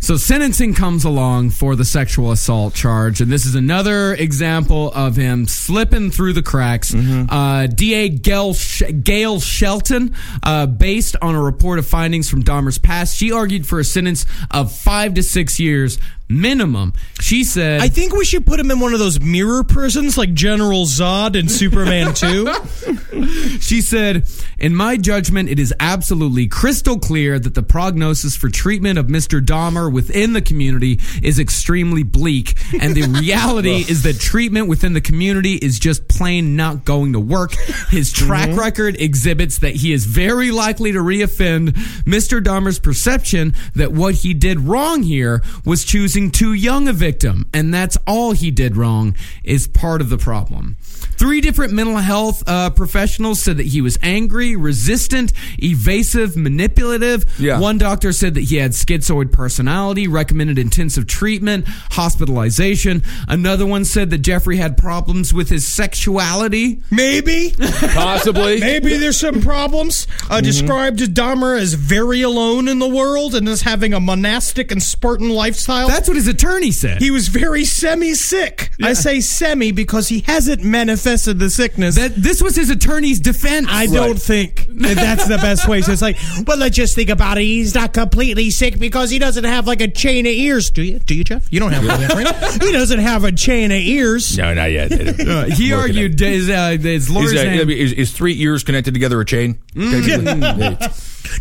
[0.00, 5.16] So sentencing comes along for the sexual assault charge, and this is another example of
[5.16, 6.94] him slipping through the cracks.
[6.94, 12.78] Uh, DA Gale, Sh- Gale Shelton, uh, based on a report of findings from Dahmer's
[12.78, 15.98] past, she argued for a sentence of five to six years
[16.28, 16.92] minimum.
[17.20, 20.34] She said, I think we should put him in one of those mirror prisons like
[20.34, 22.14] General Zod in Superman
[23.18, 23.58] 2.
[23.60, 28.98] She said, In my judgment, it is absolutely crystal clear that the prognosis for treatment
[28.98, 29.40] of Mr.
[29.40, 32.54] Dahmer within the community is extremely bleak.
[32.80, 37.20] And the reality is that treatment within the community is just plain not going to
[37.20, 37.54] work.
[37.90, 38.26] His mm-hmm.
[38.26, 41.70] track record exhibits that he is very likely to reoffend.
[42.04, 42.42] Mr.
[42.42, 47.48] Dahmer's perception that what he did wrong here was choosing too young a victim.
[47.54, 49.14] And that's all he did wrong
[49.44, 50.76] is part of the problem.
[51.18, 57.24] Three different mental health uh, professionals said that he was angry, resistant, evasive, manipulative.
[57.40, 57.58] Yeah.
[57.58, 63.02] One doctor said that he had schizoid personality, recommended intensive treatment, hospitalization.
[63.26, 66.82] Another one said that Jeffrey had problems with his sexuality.
[66.90, 67.52] Maybe.
[67.58, 68.60] Possibly.
[68.60, 70.06] Maybe there's some problems.
[70.30, 74.82] Uh, Described Dahmer as very alone in the world and as having a monastic and
[74.82, 75.88] Spartan lifestyle.
[75.88, 77.00] That's what his attorney said.
[77.02, 78.70] he was very semi sick.
[78.82, 81.96] I say semi because he hasn't manifested the sickness.
[81.96, 83.66] That this was his attorney's defense.
[83.70, 85.82] I don't think that that's the best way.
[85.82, 87.42] So it's like, well, let's just think about it.
[87.42, 90.70] He's not completely sick because he doesn't have like a chain of ears.
[90.70, 90.98] Do you?
[90.98, 91.46] Do you, Jeff?
[91.52, 92.62] You don't have one, right?
[92.68, 94.36] He doesn't have a chain of ears.
[94.38, 94.88] No, not yet.
[95.28, 98.94] Uh, he argued his, uh, his lawyer's Is, uh, name- is, is three ears connected
[98.94, 99.58] together a chain?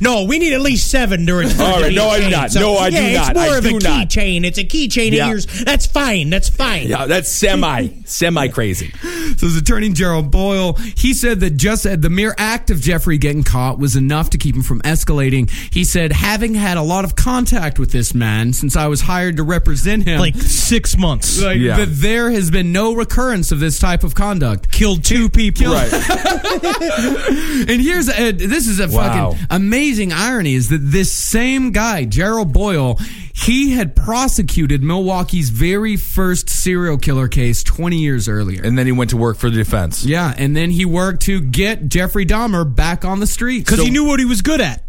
[0.02, 1.50] No, we need at least seven during.
[1.60, 2.54] All right, no, I do not.
[2.56, 3.32] No, I do not.
[3.32, 3.80] It's more I of a not.
[4.10, 4.44] keychain.
[4.44, 5.26] It's a keychain Yeah.
[5.28, 5.46] of ears.
[5.64, 6.30] That's fine.
[6.30, 6.88] That's fine.
[6.88, 8.92] Yeah, that's semi, semi crazy.
[9.38, 13.18] So his attorney Gerald Boyle, he said that just uh, the mere act of Jeffrey
[13.18, 15.50] getting caught was enough to keep him from escalating.
[15.74, 19.38] He said, having had a lot of contact with this man since I was hired
[19.38, 21.42] to represent him, Like six months.
[21.42, 21.78] like, Yeah.
[21.78, 24.72] that there has been no recurrence of this type of conduct.
[24.72, 25.68] Killed two people.
[25.68, 25.92] Right.
[27.70, 29.32] And here's uh, this is a Wow.
[29.32, 33.00] fucking amazing irony is that this same guy, Gerald Boyle,
[33.40, 38.62] he had prosecuted Milwaukee's very first serial killer case 20 years earlier.
[38.64, 40.04] And then he went to work for the defense.
[40.04, 43.70] yeah, and then he worked to get Jeffrey Dahmer back on the streets.
[43.70, 44.84] Because he knew what he was good at,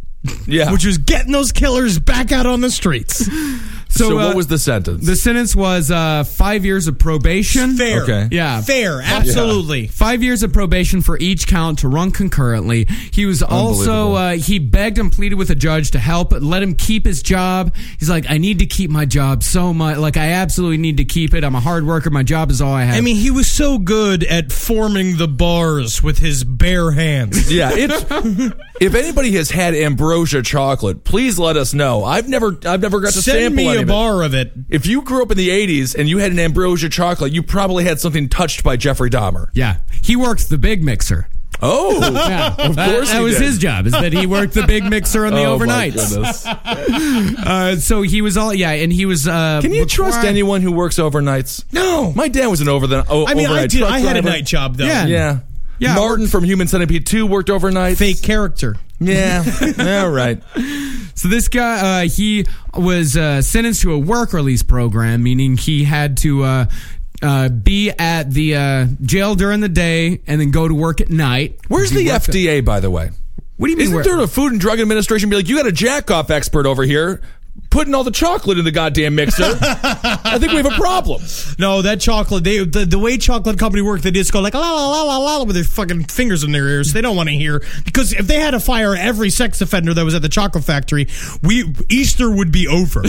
[0.47, 0.73] Yeah.
[0.73, 3.29] which was getting those killers back out on the streets.
[3.89, 5.05] so, uh, what was the sentence?
[5.05, 7.77] the sentence was uh, five years of probation.
[7.77, 8.03] Fair.
[8.03, 8.29] Okay.
[8.31, 8.61] Yeah.
[8.61, 9.01] Fair.
[9.03, 9.87] Absolutely.
[9.87, 12.87] Five years of probation for each count to run concurrently.
[13.13, 16.75] He was also uh, he begged and pleaded with a judge to help let him
[16.75, 17.75] keep his job.
[17.99, 19.99] He's like, I need to keep my job so much.
[19.99, 21.45] Like, I absolutely need to keep it.
[21.45, 22.11] I'm a hard worker.
[22.11, 22.97] My job is all I have.
[22.97, 27.53] I mean, he was so good at forming the bars with his bare hands.
[27.59, 28.05] yeah, it's
[28.81, 32.05] if anybody has had ambrosia chocolate, please let us know.
[32.05, 34.53] I've never I've never got to Send sample me any a bar of it.
[34.69, 37.85] If you grew up in the 80s and you had an ambrosia chocolate, you probably
[37.85, 39.49] had something touched by Jeffrey Dahmer.
[39.55, 41.29] yeah, he worked the big mixer.
[41.61, 43.43] Oh, Yeah, of course that he was did.
[43.43, 43.87] his job.
[43.87, 46.45] Is that he worked the big mixer on the Oh, overnights.
[47.49, 49.27] Uh, so he was all yeah, and he was.
[49.27, 51.65] Uh, Can you trust I- anyone who works overnights?
[51.73, 52.13] No.
[52.13, 53.83] My dad was an over the I mean, I overnight did.
[53.83, 54.87] I had a night job though.
[54.87, 55.07] Yeah.
[55.07, 55.39] Yeah.
[55.79, 57.99] Yeah, Martin from Human Centipede 2 worked overnight.
[57.99, 58.77] Fake character.
[59.01, 59.45] Yeah.
[60.03, 60.43] All right.
[61.15, 65.85] So this guy, uh, he was uh, sentenced to a work release program, meaning he
[65.85, 66.67] had to uh,
[67.23, 71.11] uh, be at the uh, jail during the day and then go to work at
[71.11, 71.59] night.
[71.69, 73.11] Where's the FDA, by the way?
[73.57, 73.85] What do you mean?
[73.87, 76.31] Isn't where- there the Food and Drug Administration be like, you got a jack off
[76.31, 77.21] expert over here
[77.71, 79.45] putting all the chocolate in the goddamn mixer?
[79.61, 81.23] I think we have a problem.
[81.59, 82.45] No, that chocolate.
[82.45, 85.19] They the, the way chocolate company work, they just go like la la la la
[85.19, 86.93] la with their fucking fingers in their ears.
[86.93, 90.05] They don't want to hear because if they had to fire every sex offender that
[90.05, 91.09] was at the chocolate factory,
[91.43, 93.03] we Easter would be over.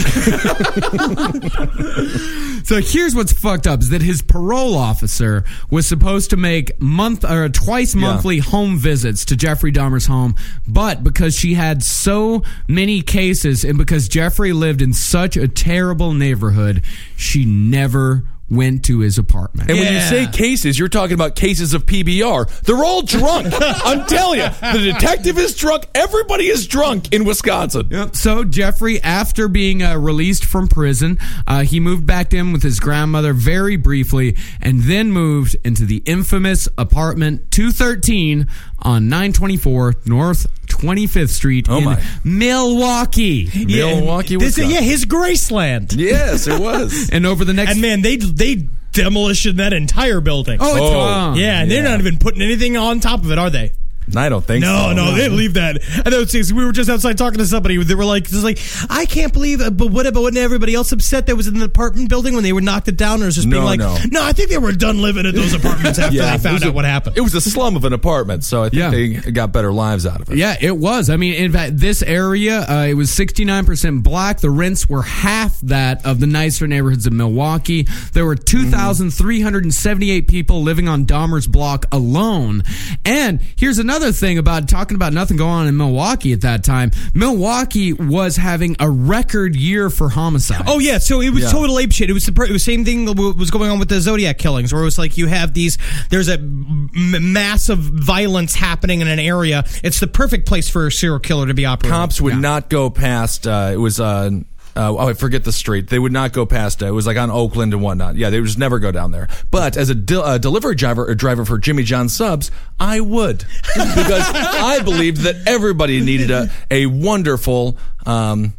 [2.62, 7.24] So here's what's fucked up: is that his parole officer was supposed to make month
[7.24, 10.34] or twice monthly home visits to Jeffrey Dahmer's home,
[10.68, 16.12] but because she had so many cases and because Jeffrey lived in such a terrible
[16.12, 16.82] neighborhood,
[17.16, 19.70] she never went to his apartment.
[19.70, 22.62] And when you say cases, you're talking about cases of PBR.
[22.62, 23.48] They're all drunk.
[23.60, 25.86] I'm telling you, the detective is drunk.
[25.94, 27.86] Everybody is drunk in Wisconsin.
[27.90, 28.16] Yep.
[28.16, 32.80] So Jeffrey, after being uh, released from prison, uh, he moved back in with his
[32.80, 38.48] grandmother very briefly, and then moved into the infamous apartment 213
[38.80, 40.46] on 924 North
[40.80, 42.02] 25th Street Oh in my.
[42.24, 43.48] Milwaukee.
[43.66, 44.70] Milwaukee, This, Wisconsin.
[44.70, 45.94] yeah, his Graceland.
[45.96, 47.10] Yes, it was.
[47.12, 50.58] And over the next, And man, they they demolition that entire building.
[50.60, 50.92] oh, it's Oh.
[50.92, 51.36] gone.
[51.36, 53.72] yeah, and they're not even putting anything on top of it, are they?
[54.16, 54.92] I don't think No, so.
[54.92, 55.76] no, no, they leave that.
[55.96, 57.76] And then it's- we were just outside talking to somebody.
[57.82, 60.90] They were like, "Just like I can't believe." it, But what about wasn't everybody else
[60.92, 63.36] upset that was in the apartment building when they were knocked it down, or was
[63.36, 63.96] just being like, no.
[64.22, 66.72] I think they were done living at those apartments after Yeah, they found out a-
[66.72, 68.90] what happened." It was a slum of an apartment, so I think Yeah.
[68.90, 70.36] they got better lives out of it.
[70.38, 71.08] Yeah, it was.
[71.10, 74.40] I mean, in fact, this area, uh, it was 69% black.
[74.40, 77.86] The rents were half that of the nicer neighborhoods of Milwaukee.
[78.12, 82.62] There were 2,378 people living on Dahmer's block alone.
[83.04, 86.90] And here's another thing about talking about nothing going on in Milwaukee at that time.
[87.14, 90.62] Milwaukee was having a record year for homicide.
[90.66, 91.50] Oh yeah, so it was Yeah.
[91.50, 92.08] total ape shit.
[92.08, 94.72] It was the it was same thing that was going on with the Zodiac killings,
[94.72, 95.76] where it was like you have these.
[96.10, 96.88] There's a m-
[97.32, 99.64] massive violence happening in an area.
[99.82, 101.90] It's the perfect place for a serial killer to be operating.
[101.96, 103.46] Cops would not go past.
[103.46, 103.98] Uh, it was.
[104.00, 104.30] Uh,
[104.76, 105.88] uh, oh, I forget the street.
[105.88, 106.82] They would not go past.
[106.82, 108.16] Uh, it was like on Oakland and whatnot.
[108.16, 109.28] Yeah, they would just never go down there.
[109.50, 113.38] But as a del- uh, delivery driver, a driver for Jimmy John Subs, I would
[113.74, 118.52] because I believed that everybody needed a a wonderful um,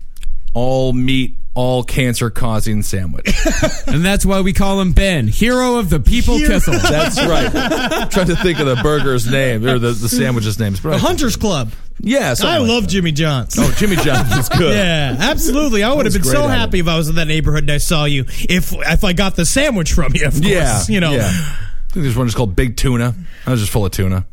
[0.53, 3.29] all meat all cancer causing sandwich.
[3.87, 6.73] and that's why we call him Ben, hero of the people kissel.
[6.79, 7.49] That's right.
[7.53, 10.81] I'm trying to think of the burger's name or the, the sandwich's names.
[10.81, 11.71] The Hunters Club.
[11.99, 13.55] Yeah, something I like love Jimmy John's.
[13.59, 14.73] Oh, Jimmy John's is good.
[14.75, 15.83] Yeah, absolutely.
[15.83, 17.63] I would have was been great so at happy if I was in that neighborhood
[17.63, 18.25] and I saw you.
[18.27, 20.45] If if I got the sandwich from you, of course.
[20.45, 21.11] Yeah, you know.
[21.11, 21.27] yeah.
[21.29, 23.13] I think there's one just called Big Tuna.
[23.45, 24.25] I was just full of tuna.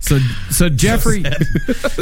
[0.00, 0.18] So,
[0.50, 1.30] so Jeffrey, I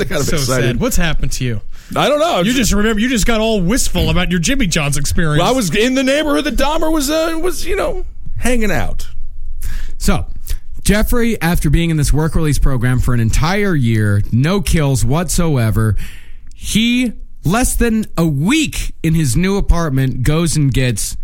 [0.05, 0.47] got So excited.
[0.47, 0.81] sad.
[0.81, 1.61] What's happened to you?
[1.97, 2.41] I don't know.
[2.41, 3.01] You just remember.
[3.01, 5.41] You just got all wistful about your Jimmy John's experience.
[5.41, 8.05] Well, I was in the neighborhood that Dahmer was uh, was you know
[8.37, 9.09] hanging out.
[9.99, 10.27] So,
[10.83, 15.97] Jeffrey, after being in this work release program for an entire year, no kills whatsoever,
[16.55, 17.13] he,
[17.45, 21.17] less than a week in his new apartment, goes and gets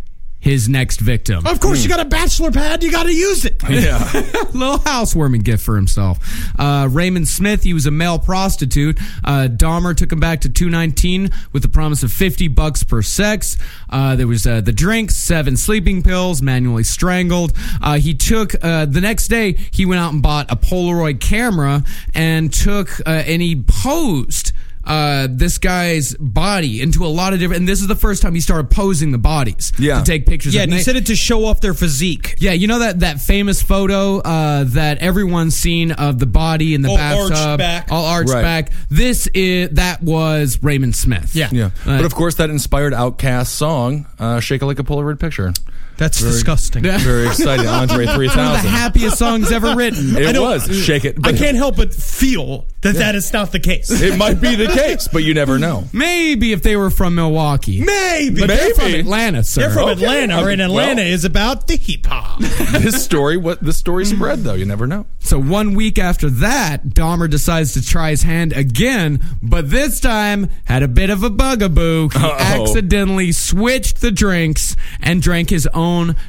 [0.47, 1.45] his next victim.
[1.45, 2.85] Of course, you got a bachelor pad.
[2.85, 3.61] You got to use it.
[3.69, 3.99] Yeah.
[4.55, 6.21] little housewarming gift for himself.
[6.57, 8.97] Uh, Raymond Smith, he was a male prostitute.
[9.25, 13.57] Uh, Dahmer took him back to 219 with the promise of 50 bucks per sex.
[13.91, 17.53] Uh, there was uh, the drinks, seven sleeping pills, manually strangled.
[17.83, 19.57] Uh, he took uh, the next day.
[19.73, 21.83] He went out and bought a Polaroid camera
[22.15, 24.53] and took uh, and he posed
[24.87, 27.61] uh, this guy's body into a lot of different.
[27.61, 29.99] And this is the first time he started posing the bodies Yeah.
[29.99, 30.55] to take pictures.
[30.55, 30.65] Yeah, of.
[30.65, 32.37] and he said it to show off their physique.
[32.39, 36.83] yeah, you know that that famous photo uh, that everyone's seen of the body in
[36.83, 37.89] the All arched bathtub, back.
[37.91, 38.43] all arched Right.
[38.43, 38.73] back.
[38.91, 41.35] This is that was Raymond Smith.
[41.35, 41.49] Yeah.
[41.53, 45.19] Yeah, Uh, but of course that inspired OutKast song, uh, "Shake It Like a Polaroid
[45.19, 45.53] Picture."
[45.97, 46.83] That's disgusting.
[46.85, 50.17] Very exciting, Andre three one of the happiest songs ever written.
[50.17, 53.91] It was "Shake It." I can't help but feel that that is not the case.
[53.91, 55.85] It might be the case, but you never know.
[55.93, 58.41] Maybe if they were from Milwaukee, Maybe.
[58.41, 59.63] but they're from Atlanta, sir.
[59.63, 60.05] They're from oh, Okay.
[60.05, 62.41] Atlanta, or in Well- Atlanta is about the hip hop.
[62.41, 64.17] this story, what this story mm-hmm.
[64.17, 65.07] spread though, you never know.
[65.21, 70.51] So one week after that, Dahmer decides to try his hand again, but this time
[70.65, 72.11] had a bit of a bugaboo.
[72.11, 72.37] He Uh-oh.
[72.39, 75.86] accidentally switched the drinks and drank his own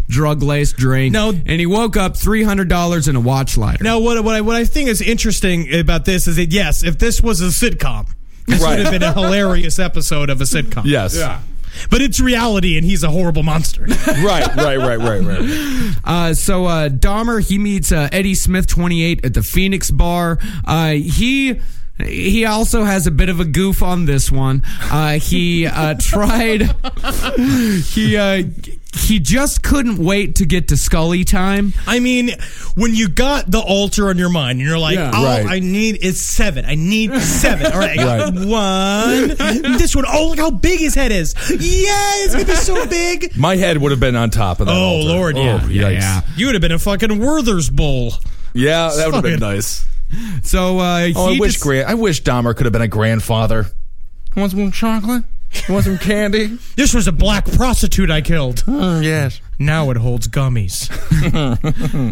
[0.07, 1.13] drug-laced drink.
[1.13, 1.29] No.
[1.29, 3.83] and he woke up three hundred dollars in a watch lighter.
[3.83, 6.97] Now, what what I, what I think is interesting about this is that yes, if
[6.97, 8.07] this was a sitcom,
[8.45, 8.77] this Right.
[8.77, 10.83] would have been a hilarious episode of a sitcom.
[10.85, 11.15] Yes.
[11.15, 11.41] Yeah
[11.91, 13.85] but it's reality, and he's a horrible monster.
[14.07, 14.47] Right.
[14.55, 14.77] Right.
[14.77, 14.97] Right.
[14.99, 15.21] Right.
[15.21, 15.93] Right.
[16.03, 20.39] Uh, so uh, Dahmer he meets uh, Eddie Smith, twenty eight, at the Phoenix Bar.
[20.65, 21.59] Uh, he.
[22.03, 24.61] He also has a bit of a goof on this one.
[24.83, 26.61] Uh, he uh, tried.
[27.37, 28.43] He uh,
[28.95, 31.73] he just couldn't wait to get to Scully time.
[31.87, 32.31] I mean,
[32.75, 35.11] when you got the altar on your mind, and you're like, Yeah.
[35.13, 35.45] "Oh, Right.
[35.47, 36.65] I need is seven.
[36.65, 37.71] I need seven.
[37.71, 38.45] All right, I got Right.
[38.45, 39.77] one.
[39.77, 40.05] This one.
[40.07, 41.33] Oh, look how big his head is.
[41.49, 41.55] Yeah,
[42.23, 43.35] it's gonna be so big.
[43.37, 44.73] My head would have been on top of that.
[44.75, 45.09] Oh altar.
[45.09, 45.91] Lord, Oh, yeah,
[46.21, 46.37] yikes.
[46.37, 48.13] You would have been a fucking Werther's bowl.
[48.53, 49.85] Yeah, that would have been Fucking- nice.
[50.43, 52.87] So uh, Oh, I he wish just- Gran- I wish Dahmer could have been a
[52.87, 53.67] grandfather.
[54.35, 55.23] Want some chocolate?
[55.69, 56.57] Want some candy?
[56.75, 58.57] This was a black prostitute I killed.
[58.65, 59.41] Mm, yes.
[59.59, 60.89] Now it holds gummies.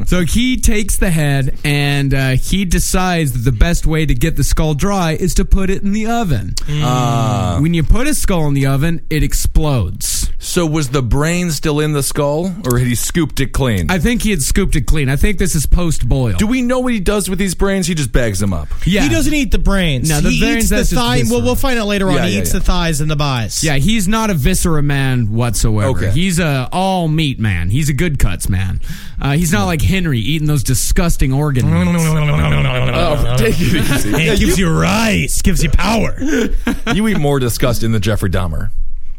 [0.08, 4.36] So he takes the head and uh, he decides that the best way to get
[4.36, 6.56] the skull dry is to put it in the oven.
[6.70, 7.60] Ah.
[7.62, 10.25] When you put a skull in the oven, it explodes.
[10.46, 13.90] So was the brain still in the skull, or had he scooped it clean?
[13.90, 15.10] I think he had scooped it clean.
[15.10, 16.38] I think this is post boil.
[16.38, 17.88] Do we know what he does with these brains?
[17.88, 18.68] He just bags them up.
[18.86, 19.02] Yeah.
[19.02, 20.08] He doesn't eat the brains.
[20.08, 21.24] No, the he brains, eats the that's thigh.
[21.28, 22.16] Well, we'll find out later on.
[22.18, 22.60] Yeah, he yeah, eats yeah.
[22.60, 23.64] the thighs and the buys.
[23.64, 25.90] Yeah, he's not a viscera man whatsoever.
[25.98, 26.12] Okay.
[26.12, 27.72] He's a all meat man.
[27.72, 28.82] He's a good cuts man.
[29.20, 32.04] Uh, he's not like Henry eating those disgusting organ meats.
[32.06, 34.10] Oh, take it easy.
[34.10, 36.16] It Yeah, gives you, you rice, gives you power.
[36.94, 38.70] you eat more disgusting than Jeffrey Dahmer.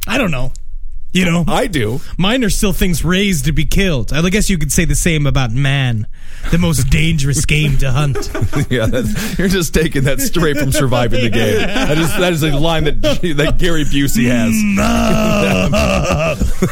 [0.06, 0.52] I don't know.
[1.12, 2.00] You know, I do.
[2.18, 4.12] mine are still things raised to be killed.
[4.12, 6.06] I guess you could say the same about man,
[6.50, 8.16] the most dangerous game to hunt.
[8.70, 11.56] yeah, that's, you're just taking that straight from surviving the game.
[11.66, 14.52] That is that is a line that that Gary Busey has.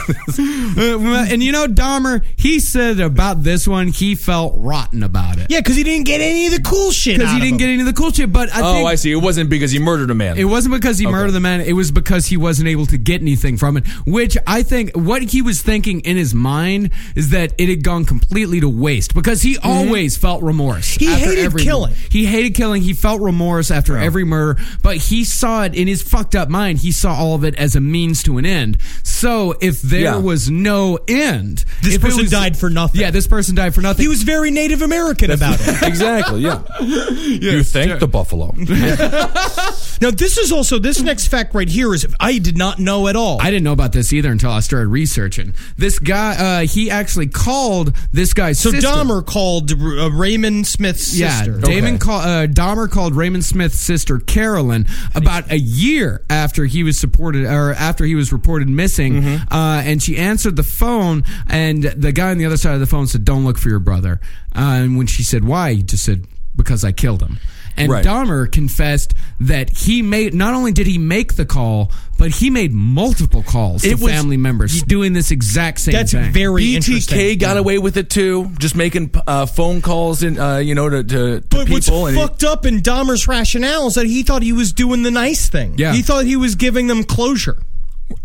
[0.76, 5.46] Uh, and you know, Dahmer, he said about this one, he felt rotten about it.
[5.50, 7.18] Yeah, because he didn't get any of the cool shit.
[7.18, 7.58] Because he didn't him.
[7.58, 8.32] get any of the cool shit.
[8.32, 9.12] But I Oh, think I see.
[9.12, 10.36] It wasn't because he murdered a man.
[10.38, 11.60] It wasn't because he murdered the man.
[11.60, 13.84] It was because he wasn't able to get anything from it.
[14.24, 18.06] Which I think what he was thinking in his mind is that it had gone
[18.06, 19.68] completely to waste because he mm-hmm.
[19.68, 20.94] always felt remorse.
[20.94, 21.90] He after hated every killing.
[21.90, 22.06] murder.
[22.10, 22.80] He hated killing.
[22.80, 26.78] He felt remorse after every murder, but he saw it in his fucked up mind.
[26.78, 28.78] He saw all of it as a means to an end.
[29.02, 30.16] So if there Yeah.
[30.16, 33.02] was no end, This person was- died for nothing.
[33.02, 34.04] Yeah, this person died for nothing.
[34.04, 35.82] He was very Native American about it.
[35.86, 36.40] exactly.
[36.40, 36.62] Yeah.
[36.80, 38.54] you thank the buffalo.
[40.00, 43.16] Now, this is also this next fact right here is I did not know at
[43.16, 43.40] all.
[43.40, 45.54] I didn't know about this either until I started researching.
[45.76, 48.88] This guy, uh, he actually called this guy's So sister.
[48.88, 51.60] Dahmer called uh, Raymond Smith's Yeah, sister.
[51.60, 56.98] Damon call, uh, Dahmer called Raymond Smith's sister Carolyn about a year after he was
[56.98, 59.52] supported or after he was reported missing, Mm-hmm.
[59.54, 62.86] uh, and she answered the phone, and the guy on the other side of the
[62.86, 64.20] phone said, "Don't look for your brother."
[64.56, 67.38] Uh, and when she said why, he just said, "Because I killed him."
[67.76, 68.04] And Right.
[68.04, 72.72] Dahmer confessed that he made not only did he make the call, but he made
[72.72, 76.00] multiple calls to was- family members He's doing this exact same thing.
[76.00, 76.32] That's thing.
[76.32, 77.38] very BTK interesting.
[77.38, 81.02] got away with it too, just making uh, phone calls and uh, you know to,
[81.02, 82.06] to, to But what's people.
[82.06, 85.10] and he- fucked up in Dahmer's rationale is that he thought he was doing the
[85.10, 85.74] nice thing.
[85.76, 85.92] Yeah.
[85.94, 87.58] He thought he was giving them closure.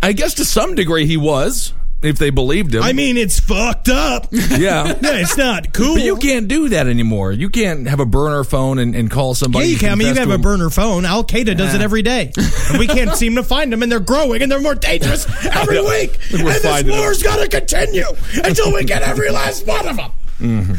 [0.02, 2.84] I guess to some degree he was, if they believed him.
[2.84, 4.28] I mean, it's fucked up.
[4.32, 4.88] yeah.
[4.88, 5.96] yeah, it's not cool.
[5.96, 7.32] But you can't do that anymore.
[7.32, 9.68] You can't have a burner phone and, and call Yeah, somebody.
[9.68, 9.92] you can.
[9.92, 11.04] I mean, you can to have a burner phone.
[11.06, 12.32] Al Qaeda does it every day.
[12.70, 15.82] And we can't seem to find them, and they're growing, and they're more dangerous every
[15.82, 16.18] week.
[16.34, 17.00] And We're this finding them.
[17.02, 18.06] war's got to continue
[18.44, 20.78] until we get every last one of them.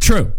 [0.00, 0.32] True.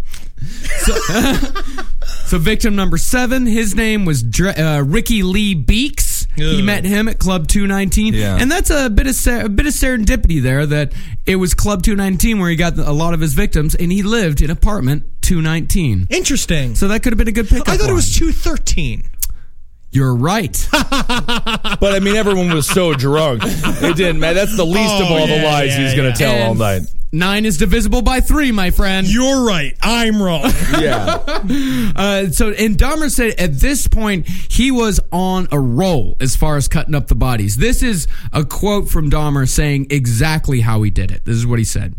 [0.80, 0.94] So,
[2.26, 6.07] so victim number seven, his name was Dre- uh, Ricky Lee Beeks.
[6.38, 8.38] He met him at Club 219, Yeah.
[8.40, 10.66] and that's a bit of ser- a bit of serendipity there.
[10.66, 10.94] That
[11.26, 14.42] it was Club 219 where he got a lot of his victims, and he lived
[14.42, 16.08] in apartment 219.
[16.10, 16.76] Interesting.
[16.76, 17.68] So that could have been a good pickup.
[17.70, 19.04] I thought it was 213.
[19.92, 20.68] You're right.
[21.80, 23.42] But I mean, everyone was so drunk.
[23.46, 24.34] It didn't matter.
[24.36, 26.14] That's the least of Oh, all the lies yeah, he's going yeah.
[26.14, 26.82] to tell all night.
[27.12, 29.08] Nine is divisible by three, my friend.
[29.08, 29.78] You're right.
[29.82, 30.52] I'm wrong.
[30.80, 31.24] Yeah.
[31.96, 36.58] Uh, so, and Dahmer said at this point he was on a roll as far
[36.58, 37.58] as cutting up the bodies.
[37.58, 41.26] This is a quote from Dahmer saying exactly how he did it.
[41.26, 41.96] This is what he said.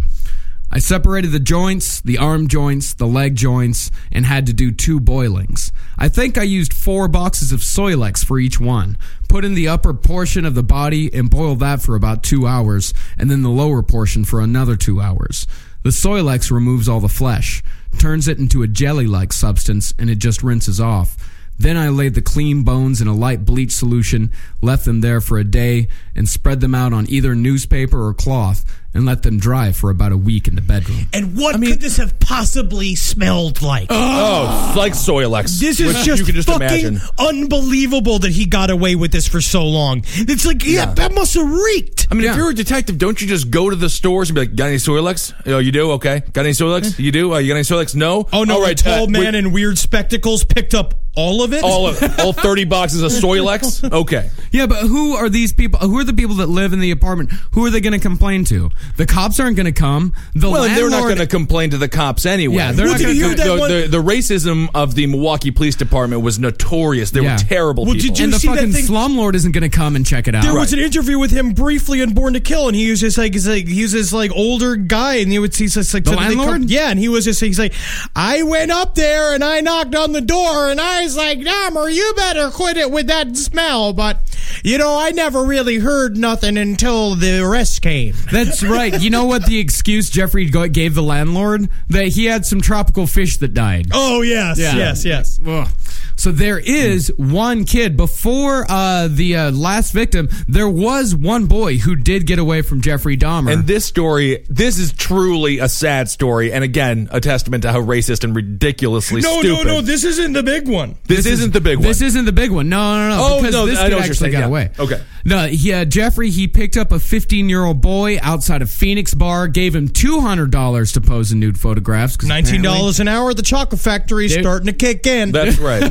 [0.71, 5.01] I separated the joints, the arm joints, the leg joints, and had to do two
[5.01, 5.73] boilings.
[5.97, 8.99] I think I used four boxes of Soilex for each one.
[9.29, 12.93] Put in the upper portion of the body and boiled that for about two hours,
[13.17, 15.47] and then the lower portion for another two hours.
[15.85, 17.63] The Soilex removes all the flesh,
[17.99, 21.17] turns it into a jelly like substance, and it just rinses off.
[21.59, 24.31] Then I laid the clean bones in a light bleach solution,
[24.63, 28.65] left them there for a day, and spread them out on either newspaper or cloth,
[28.95, 31.07] and let them dry for about a week in the bedroom.
[31.13, 33.89] And what could this have possibly smelled like?
[33.91, 35.61] Oh, like Soilex.
[35.61, 37.01] This is which just, you can just fucking imagine.
[37.19, 40.03] unbelievable that he got away with this for so long.
[40.15, 42.09] It's like, yeah, that must have reeked.
[42.11, 42.31] I mean, Yeah.
[42.33, 44.67] if you're a detective, don't you just go to the stores and be like, "Got
[44.69, 45.35] any Soilex?
[45.47, 45.93] Oh, you do?
[45.93, 46.21] Okay.
[46.33, 46.99] Got any Soilex?
[46.99, 47.35] You do?
[47.35, 47.95] Uh, you got any Soilex?
[47.95, 48.27] No.
[48.33, 48.79] Oh no, All a right.
[48.79, 51.63] tall uh, man wait, in weird spectacles picked up all of it.
[51.65, 53.79] all of all thirty boxes of Soilex.
[53.99, 54.31] Okay.
[54.53, 55.79] Yeah, but who are these people?
[55.81, 57.31] Who are the people that live in the apartment?
[57.53, 58.71] Who are they going to complain to?
[58.97, 60.13] The cops aren't going to come.
[60.35, 62.57] The Well, and they're not going to complain to the cops anyway.
[62.57, 63.21] Yeah, they're Well, not going to.
[63.21, 67.11] hear the, that one- the, the racism of the Milwaukee Police Department was notorious.
[67.11, 67.35] They Yeah.
[67.35, 68.09] were terrible Well, people.
[68.09, 70.35] did you And the see fucking thing- slumlord isn't going to come and check it
[70.35, 70.43] out.
[70.43, 73.19] There was an interview with him briefly in Born to Kill, and he was just
[73.19, 76.05] like, he's like he was this like older guy, and he would he's just like
[76.05, 76.71] The suddenly come- landlord?
[76.71, 77.73] yeah, and he was just he's like,
[78.17, 81.93] I went up there and I knocked on the door, and I was like, Dahmer,
[81.93, 84.19] you better quit it with that smell, but
[84.65, 88.15] you know, I never really heard nothing until the arrest came.
[88.33, 89.01] That's right.
[89.01, 91.69] You know what the excuse Jeffrey gave the landlord?
[91.89, 93.89] That he had some tropical fish that died.
[93.93, 94.77] Oh yes, Yeah.
[94.77, 95.41] yes, yes.
[95.47, 95.69] Ugh.
[96.17, 100.29] So there is one kid before uh, the uh, last victim.
[100.49, 103.53] There was one boy who did get away from Jeffrey Dahmer.
[103.53, 107.81] And this story, this is truly a sad story, and again, a testament to how
[107.81, 109.67] racist and ridiculously No, stupid.
[109.69, 109.81] no, no.
[109.81, 110.97] This isn't the big one.
[111.07, 111.87] This, isn't the big one.
[111.87, 112.69] This isn't the big one.
[112.69, 113.23] No, no, no.
[113.25, 114.47] Oh, because no, this I kid know actually saying, got yeah.
[114.47, 114.71] away.
[114.77, 115.01] Okay.
[115.25, 116.31] No, yeah, Jeffrey.
[116.31, 120.51] He picked up a 15 year old boy outside of Phoenix Bar, gave him 200
[120.51, 122.23] dollars to pose in nude photographs.
[122.23, 124.43] Nineteen apparently- dollars an hour at the chocolate factory is Dude.
[124.43, 125.33] starting to kick in.
[125.33, 125.83] That's right.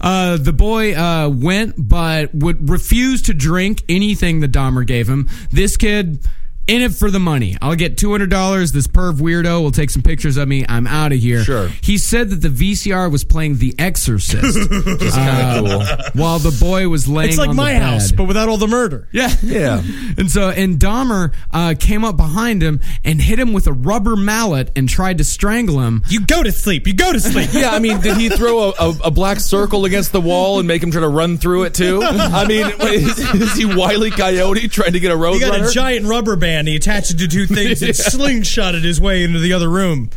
[0.00, 5.28] Uh, the boy uh, went, but would refuse to drink anything the Dahmer gave him.
[5.50, 6.18] This kid.
[6.72, 7.58] In it for the money.
[7.60, 8.72] I'll get $200.
[8.72, 10.64] This perv weirdo will take some pictures of me.
[10.66, 11.44] I'm out of here.
[11.44, 11.68] Sure.
[11.82, 15.70] He said that the VCR was playing The Exorcist It's kind of
[16.12, 16.20] cool.
[16.22, 17.82] while the boy was laying it's like on the my bed.
[17.82, 19.06] house, but without all the murder.
[19.12, 19.28] Yeah.
[19.42, 19.82] Yeah.
[20.16, 24.14] And so, and Dahmer uh, came up behind him and hit him with a rubber
[24.14, 26.02] mallet and tried to strangle him.
[26.08, 26.86] You go to sleep.
[26.86, 27.50] You go to sleep.
[27.52, 30.68] Yeah, I mean, did he throw a, a, a black circle against the wall and
[30.68, 32.02] make him try to run through it too?
[32.02, 35.66] I mean, is, is he Wiley Coyote trying to get a road He got runner?
[35.68, 36.61] a giant rubber band.
[36.66, 40.10] He attached it to two things and slingshotted his way into the other room.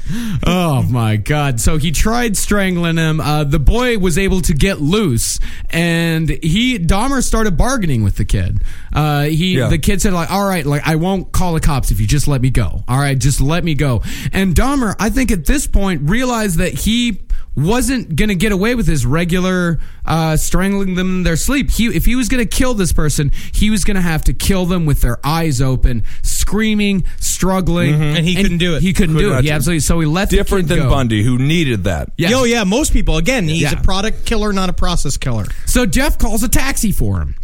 [0.46, 1.60] Oh my God.
[1.60, 3.20] So he tried strangling him.
[3.20, 5.40] Uh, the boy was able to get loose
[5.70, 8.60] and he, Dahmer started bargaining with the kid.
[8.94, 9.68] Uh, he, Yeah.
[9.70, 12.28] the kid said like, all right, like I won't call the cops if you just
[12.28, 12.84] let me go.
[12.88, 14.02] All right, just let me go.
[14.32, 17.20] And Dahmer, I think at this point realized that he
[17.56, 21.72] wasn't going to get away with his regular uh, strangling them in their sleep.
[21.72, 24.34] He, if he was going to kill this person, he was going to have to
[24.34, 28.82] kill them with their eyes open, screaming, struggling, And he couldn't do it.
[28.82, 29.44] He couldn't Could do not it.
[29.44, 29.56] He do it.
[29.56, 29.80] absolutely.
[29.82, 30.90] So he let the Different kid than go.
[30.90, 32.12] Bundy, who needed that.
[32.18, 32.30] Yeah.
[32.30, 33.18] Yo, yeah, most people.
[33.18, 33.80] Again, he's Yeah.
[33.80, 35.46] a product killer, not a process killer.
[35.66, 37.36] So Jeff calls a taxi for him.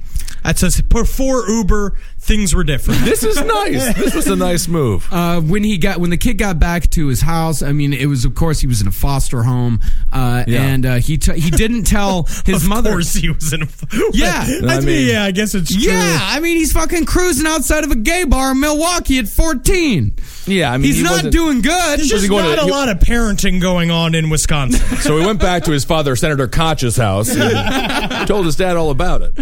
[0.43, 3.01] That's a, before Uber, things were different.
[3.11, 3.93] This is nice.
[3.95, 5.07] this was a nice move.
[5.11, 8.05] Uh, when he got when the kid got back to his house, I mean, it
[8.05, 9.81] was of course he was in a foster home,
[10.13, 10.61] uh, Yeah.
[10.63, 12.91] and uh, he t- he didn't tell his of mother.
[12.91, 13.67] course, he was in a.
[14.13, 14.45] Yeah.
[14.47, 15.91] I, I mean, mean- yeah, I guess it's true.
[15.91, 20.15] Yeah, I mean, he's fucking cruising outside of a gay bar in Milwaukee at 14.
[20.47, 21.99] Yeah, I mean, he's he not doing good.
[21.99, 24.79] There's just not to- a he- lot of parenting going on in Wisconsin.
[24.97, 28.89] So he went back to his father, Senator Koch's house, and told his dad all
[28.91, 29.33] about it.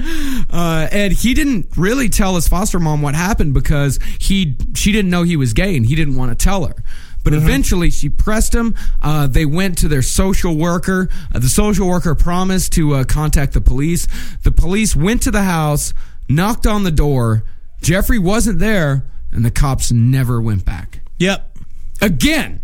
[0.49, 5.09] Uh, and he didn't really tell his foster mom what happened because he she didn't
[5.09, 6.75] know he was gay and he didn't want to tell her.
[7.23, 8.75] But eventually, she pressed him.
[9.03, 11.09] Uh, they went to their social worker.
[11.33, 14.07] Uh, the social worker promised to uh, contact the police.
[14.43, 15.93] The police went to the house,
[16.29, 17.43] knocked on the door.
[17.81, 21.01] Jeffrey wasn't there, and the cops never went back.
[21.17, 21.57] yep.
[22.01, 22.61] Again,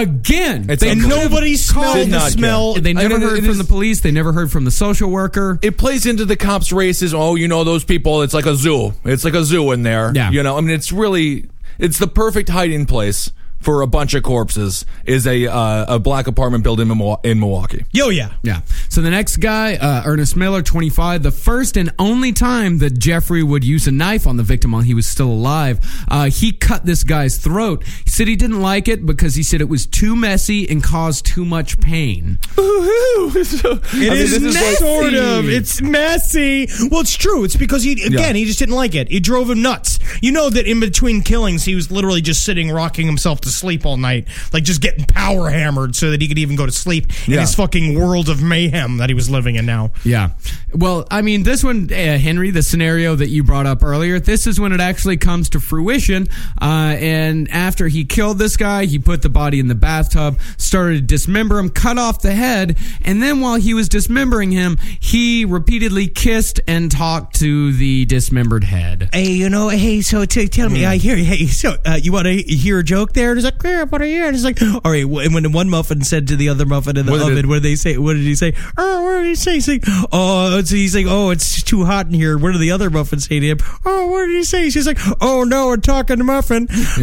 [0.00, 2.74] again, It's they nobody smelled the smell.
[2.74, 4.00] They never I mean, heard from is- the police.
[4.00, 5.58] They never heard from the social worker.
[5.62, 7.12] It plays into the cops' races.
[7.14, 8.22] Oh, you know those people.
[8.22, 8.94] It's like a zoo.
[9.04, 10.12] It's like a zoo in there.
[10.14, 10.30] Yeah.
[10.30, 11.46] You know, I mean, it's really,
[11.78, 13.30] it's the perfect hiding place
[13.62, 14.84] for a bunch of corpses.
[15.04, 17.84] Is a uh, a black apartment building in Milwa- in Milwaukee.
[17.92, 18.32] Yo, yeah.
[18.42, 18.60] Yeah.
[18.88, 23.42] So the next guy, uh, Ernest Miller, 25, the first and only time that Jeffrey
[23.42, 25.80] would use a knife on the victim while he was still alive,
[26.10, 27.84] uh, he cut this guy's throat.
[28.04, 31.24] He said he didn't like it because he said it was too messy and caused
[31.26, 32.38] too much pain.
[32.56, 34.74] It is messy.
[34.76, 35.48] sort of.
[35.48, 36.68] It's messy.
[36.90, 37.44] Well, it's true.
[37.44, 38.32] It's because he again Yeah.
[38.32, 39.10] he just didn't like it.
[39.10, 39.91] It drove him nuts.
[40.20, 43.84] You know that in between killings, he was literally just sitting, rocking himself to sleep
[43.86, 47.06] all night, like just getting power hammered so that he could even go to sleep
[47.28, 49.90] in his fucking world of mayhem that he was living in now.
[50.04, 50.30] Yeah.
[50.74, 54.46] Well, I mean, this one, uh, Henry, the scenario that you brought up earlier, this
[54.46, 56.28] is when it actually comes to fruition.
[56.60, 60.94] Uh, and after he killed this guy, he put the body in the bathtub, started
[60.96, 65.44] to dismember him, cut off the head, and then while he was dismembering him, he
[65.44, 69.08] repeatedly kissed and talked to the dismembered head.
[69.12, 72.26] Hey, you know, hey, so t- tell me, I hear, hey, so uh, you want
[72.26, 73.30] to hear a joke there?
[73.30, 74.24] And it's like, yeah, what are you?
[74.24, 75.04] And it's like, all right.
[75.04, 77.46] And when one muffin said to the other muffin in the What did oven, it-
[77.46, 77.98] what did they say?
[77.98, 78.54] What did he say?
[78.78, 79.54] Oh, what did he say?
[79.54, 82.38] He's like, oh, it's, he's like, oh, it's too hot in here.
[82.38, 83.58] What did the other muffin say to him?
[83.84, 84.70] Oh, what did he say?
[84.70, 86.66] She's like, oh no, I'm talking to muffin.
[86.70, 86.96] oh,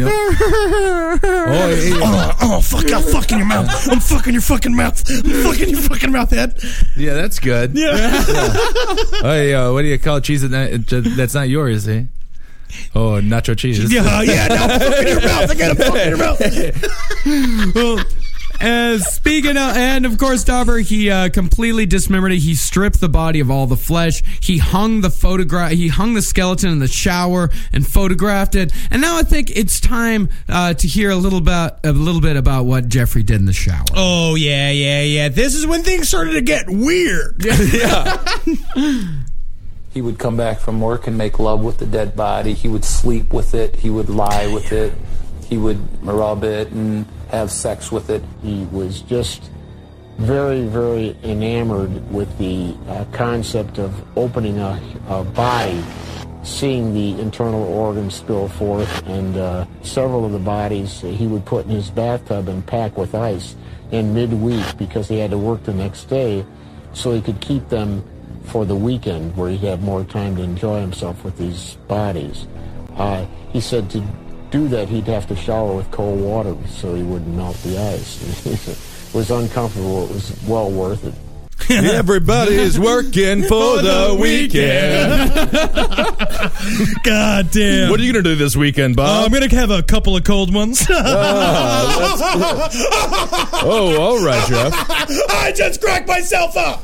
[1.78, 2.34] yeah.
[2.42, 3.88] oh, fuck, I'm fucking your mouth.
[3.88, 5.02] I'm fucking your fucking mouth.
[5.08, 6.58] I'm fucking your fucking mouth head.
[6.96, 7.70] Yeah, that's good.
[7.80, 8.22] Yeah.
[9.22, 12.04] Hey, uh, what do you call cheese that, that's not yours, eh?
[12.94, 13.92] Oh, nacho cheese.
[13.92, 15.50] Yeah, yeah, now I'm fucking your mouth.
[15.50, 17.74] I got to fucking your mouth.
[17.74, 18.04] well,
[18.60, 22.40] uh, speaking of, and of course, Dahmer, he uh, completely dismembered it.
[22.40, 24.22] He stripped the body of all the flesh.
[24.42, 25.72] He hung the photograph.
[25.72, 28.72] He hung the skeleton in the shower and photographed it.
[28.90, 32.36] And now I think it's time uh, to hear a little bit, a little bit
[32.36, 33.86] about what Jeffrey did in the shower.
[33.94, 35.28] Oh yeah, yeah, yeah.
[35.30, 37.42] This is when things started to get weird.
[39.90, 42.54] He would come back from work and make love with the dead body.
[42.54, 43.74] He would sleep with it.
[43.74, 44.92] He would lie with it.
[45.44, 48.22] He would rub it and have sex with it.
[48.40, 49.50] He was just
[50.18, 55.82] very, very enamored with the uh, concept of opening a, a body,
[56.44, 61.64] seeing the internal organs spill forth, and uh, several of the bodies he would put
[61.64, 63.56] in his bathtub and pack with ice
[63.90, 66.44] in midweek because he had to work the next day,
[66.92, 68.04] so he could keep them
[68.50, 72.46] for the weekend where he'd have more time to enjoy himself with these bodies.
[72.96, 74.04] Uh, he said to
[74.50, 78.46] do that he'd have to shower with cold water so he wouldn't melt the ice.
[78.46, 80.04] it was uncomfortable.
[80.04, 81.14] It was well worth it.
[81.70, 85.30] Everybody's working for the weekend.
[87.04, 87.90] God damn.
[87.90, 89.26] What are you gonna do this weekend, Uh, Bob?
[89.26, 90.84] I'm gonna have a couple of cold ones.
[93.62, 94.72] oh, all right, Jeff.
[95.30, 96.82] I just cracked myself up.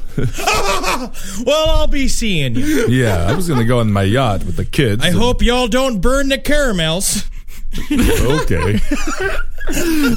[1.47, 2.87] well, I'll be seeing you.
[2.89, 5.03] Yeah, I was gonna go on my yacht with the kids.
[5.05, 7.25] I and- hope y'all don't burn the caramels.
[7.91, 8.79] Okay.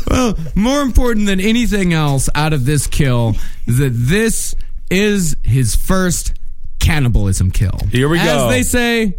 [0.08, 3.36] Well, more important than anything else out of this kill
[3.66, 4.56] is that this
[4.90, 6.34] is his first
[6.80, 7.78] cannibalism kill.
[7.92, 8.48] Here we As go.
[8.48, 9.18] As they say,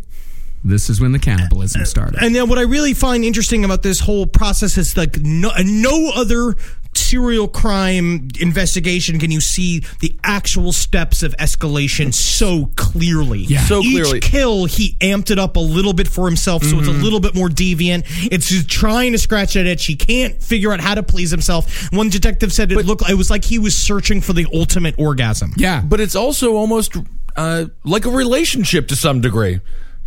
[0.65, 2.23] this is when the cannibalism started.
[2.23, 6.13] And then what I really find interesting about this whole process is like no, no
[6.15, 6.55] other
[6.95, 13.41] serial crime investigation can you see the actual steps of escalation so clearly.
[13.41, 13.65] Yeah.
[13.65, 14.21] So Each clearly.
[14.21, 17.03] kill, he amped it up a little bit for himself, so it's a Mhm.
[17.03, 18.05] little bit more deviant.
[18.31, 19.87] It's just trying to scratch that itch.
[19.87, 21.91] He can't figure out how to please himself.
[21.93, 25.55] One detective said it looked it was like he was searching for the ultimate orgasm.
[25.57, 25.81] Yeah.
[25.83, 26.97] But it's also almost
[27.37, 29.61] uh, like a relationship to some degree.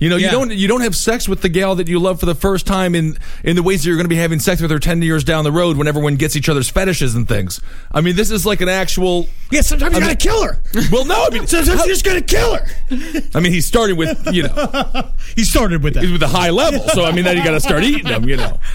[0.04, 0.26] You know, Yeah.
[0.28, 2.68] you don't you don't have sex with the gal that you love for the first
[2.68, 5.02] time in in the ways that you're going to be having sex with her ten
[5.02, 7.62] years down the road when everyone gets each other's fetishes and things.
[7.90, 9.28] I mean, this is like an actual.
[9.50, 10.60] Yeah, sometimes you I gotta kill her.
[10.92, 12.66] Well, no, I mean, Sometimes you just gotta kill her.
[13.34, 16.82] I mean, he started with you know he started with that with a high level.
[16.90, 18.28] So I mean, then you got to start eating them.
[18.28, 18.60] You know.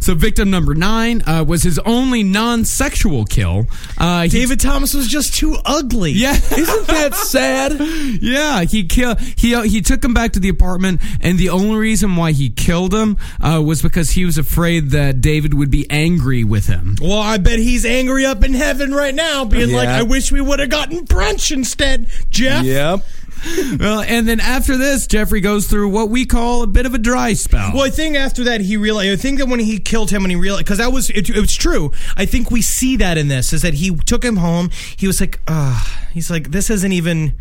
[0.00, 3.66] So victim number nine uh, was his only non-sexual kill.
[3.98, 6.12] Uh, he- David Thomas was just too ugly.
[6.12, 7.76] Yeah, isn't that sad?
[8.20, 11.76] Yeah, he kill he uh, he took him back to the apartment, and the only
[11.76, 15.86] reason why he killed him uh, was because he was afraid that David would be
[15.90, 16.96] angry with him.
[17.00, 20.40] Well, I bet he's angry up in heaven right now, being like, "I wish we
[20.40, 23.04] would have gotten brunch instead, Jeff." Yep.
[23.80, 26.98] well, and then after this, Jeffrey goes through what we call a bit of a
[26.98, 27.72] dry spell.
[27.74, 29.18] Well, I think after that he realized.
[29.18, 31.40] I think that when he killed him, when he realized, because that was it, it
[31.40, 31.90] was true.
[32.16, 34.70] I think we see that in this is that he took him home.
[34.96, 37.32] He was like, "Ah," he's like, "This isn't even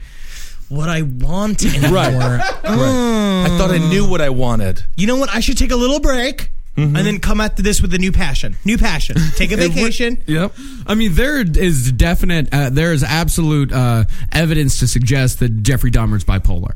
[0.71, 2.15] what I want anymore." Right.
[2.15, 3.45] right.
[3.45, 4.83] I thought I knew what I wanted.
[4.95, 5.29] You know what?
[5.29, 8.55] I should take a little break and then come after this with a new passion.
[8.65, 9.17] New passion.
[9.35, 10.21] Take a vacation.
[10.25, 10.53] Yep.
[10.87, 15.91] I mean, there is definite, uh, there is absolute uh, evidence to suggest that Jeffrey
[15.91, 16.73] Dahmer's bipolar.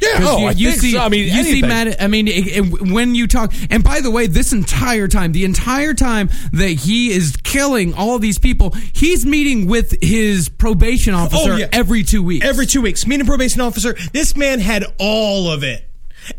[0.00, 1.00] Yeah, oh, you, I you think see, so.
[1.00, 1.68] I mean, you see, anything.
[1.68, 2.00] Matt.
[2.00, 5.44] I mean, it, it- when you talk, and by the way, this entire time, the
[5.44, 11.18] entire time that he is killing all these people, he's meeting with his probation oh,
[11.18, 11.68] officer Oh, yeah.
[11.72, 12.46] every two weeks.
[12.46, 13.06] Every two weeks.
[13.06, 13.94] Meeting probation officer.
[14.12, 15.87] This man had all of it.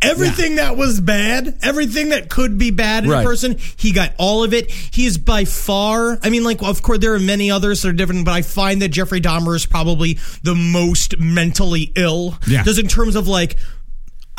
[0.02, 3.22] Everything that was bad, everything that could be bad in Right.
[3.22, 4.70] a person, he got all of it.
[4.72, 7.94] He is by far, I mean, like, of course, there are many others that are
[7.94, 12.38] different, but I find that Jeffrey Dahmer is probably the most mentally ill.
[12.48, 12.64] Yeah.
[12.64, 13.58] Just in terms of like,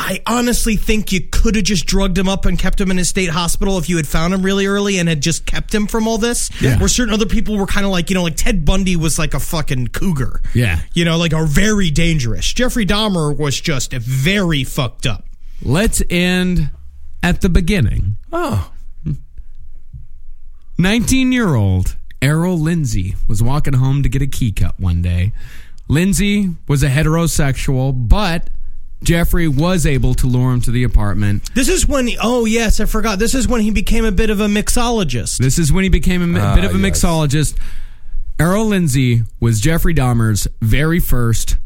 [0.03, 3.05] I honestly think you could have just drugged him up and kept him in a
[3.05, 6.09] state hospital if you had found him really early and had just kept him from
[6.09, 6.49] all this.
[6.63, 6.79] Yeah.
[6.79, 9.35] Where certain other people were kind of like, you know, like Ted Bundy was like
[9.35, 10.41] a fucking cougar.
[10.55, 10.81] Yeah.
[10.95, 12.51] You know, like are very dangerous.
[12.51, 15.27] Jeffrey Dahmer was just very fucked up.
[15.62, 16.70] Let's end
[17.23, 18.16] at the beginning.
[18.32, 18.73] Oh.
[20.78, 25.32] 19 year old Errol Lindsay was walking home to get a key cut one day.
[25.89, 28.49] Lindsay was a heterosexual, but
[29.03, 31.55] Jeffrey was able to lure him to the apartment.
[31.55, 33.19] This is when, oh yes, I forgot.
[33.19, 35.39] This is when he became a bit of a mixologist.
[35.39, 37.03] This is when he became a mi- Ah, bit of a yes.
[37.03, 37.59] mixologist.
[38.39, 41.57] Errol Lindsay was Jeffrey Dahmer's very first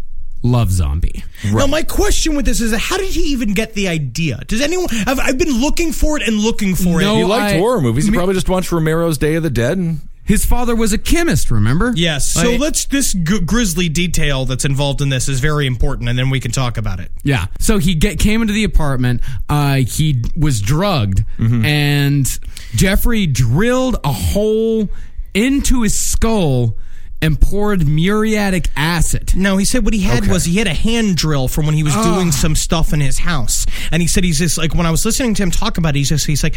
[0.44, 1.24] love zombie.
[1.44, 4.40] Now, my question with this is, how did he even get the idea?
[4.46, 4.86] Does anyone?
[5.06, 7.18] I've, I've been looking for it and looking for No, it.
[7.18, 8.04] He liked I- horror movies.
[8.04, 10.98] He me- probably just watched Romero's Day of the Dead and His father was a
[10.98, 11.92] chemist, remember?
[11.96, 12.26] Yes.
[12.30, 16.18] So Like- let's this g- grisly detail that's involved in this is very important, and
[16.18, 17.10] then we can talk about it.
[17.24, 17.46] Yeah.
[17.58, 19.20] So he get, came into the apartment.
[19.48, 21.64] Uh, he was drugged, Mm-hmm.
[21.64, 22.38] and
[22.74, 24.88] Jeffrey drilled a hole
[25.34, 26.76] into his skull
[27.22, 29.34] and poured muriatic acid.
[29.34, 31.82] No, he said what he had was he had a hand drill from when he
[31.82, 32.14] was Ah.
[32.16, 35.04] doing some stuff in his house, and he said he's just like when I was
[35.04, 36.54] listening to him talk about it, he's just he's like,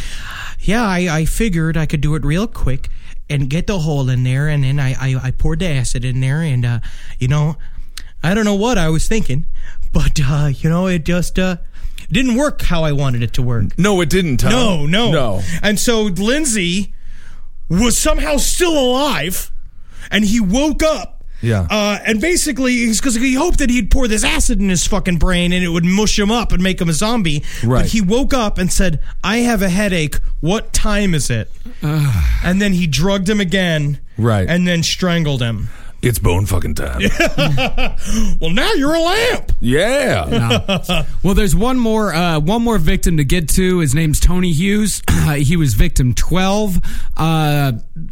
[0.60, 2.90] yeah, I, I figured I could do it real quick
[3.30, 6.20] and get the hole in there, and then I I, I poured the acid in
[6.20, 6.80] there, and uh,
[7.20, 7.56] you know,
[8.24, 9.46] I don't know what I was thinking,
[9.94, 11.58] but uh, you know, it just uh,
[12.12, 13.78] didn't work how I wanted it to work.
[13.78, 14.38] no, it didn't.
[14.38, 14.52] Tom.
[14.52, 15.42] No, no, no.
[15.62, 16.94] And so Lindsay
[17.70, 19.52] was somehow still alive,
[20.12, 21.24] and he woke up.
[21.42, 21.68] Yeah.
[21.70, 25.18] Uh, and basically, he's because he hoped that he'd pour this acid in his fucking
[25.18, 27.44] brain and it would mush him up and make him a zombie.
[27.64, 27.82] Right.
[27.82, 30.16] But he woke up and said, "I have a headache.
[30.40, 31.52] What time is it?"
[31.82, 34.00] and then he drugged him again.
[34.18, 34.50] Right.
[34.50, 35.70] And then strangled him.
[36.08, 37.02] It's bone fucking time.
[38.40, 39.52] Well, now you're a lamp.
[39.60, 40.76] Yeah.
[41.24, 43.80] Well, there's one more uh, one more victim to get to.
[43.80, 45.02] His name's Tony Hughes.
[45.36, 46.80] he was victim 12.
[47.18, 47.72] Uh,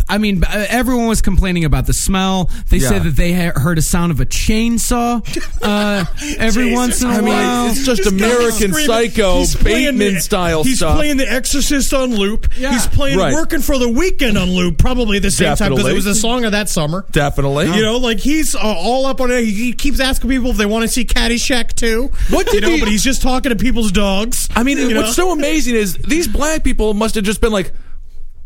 [0.09, 2.49] I mean, uh, everyone was complaining about the smell.
[2.69, 2.89] They Yeah.
[2.89, 5.21] said that they heard a sound of a chainsaw
[5.61, 6.05] uh,
[6.39, 7.67] every Jesus once in a I mean, while.
[7.69, 8.73] it's just This American.
[8.73, 10.95] Psycho, He's Bateman the- style He's stuff.
[10.97, 12.47] playing The Exorcist on loop.
[12.57, 12.71] Yeah.
[12.73, 13.33] He's playing Right.
[13.33, 16.43] Working for the Weekend on loop, probably the same time because it was a song
[16.45, 17.05] of that summer.
[17.11, 17.67] Definitely.
[17.67, 19.45] You know, like he's uh, all up on it.
[19.45, 22.11] He keeps asking people if they want to see Caddyshack too.
[22.29, 22.69] What you did know?
[22.71, 24.49] he- but he's just talking to people's dogs.
[24.55, 25.01] I mean, you know?
[25.01, 27.73] what's so amazing is these black people must have just been like,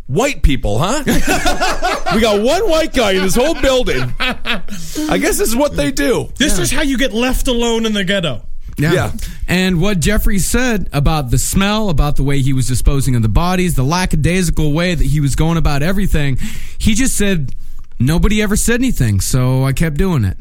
[0.08, 1.04] white people, huh?
[2.16, 4.14] we got one white guy in this whole building.
[4.20, 6.32] I guess this is what they do.
[6.38, 8.46] This is how you get left alone in the ghetto.
[8.78, 8.94] Yeah.
[8.94, 9.12] Yeah.
[9.48, 13.28] And what Jeffrey said about the smell, about the way he was disposing of the
[13.30, 16.38] bodies, the lackadaisical way that he was going about everything,
[16.78, 17.54] he just said,
[18.00, 20.38] nobody ever said anything, so I kept doing it.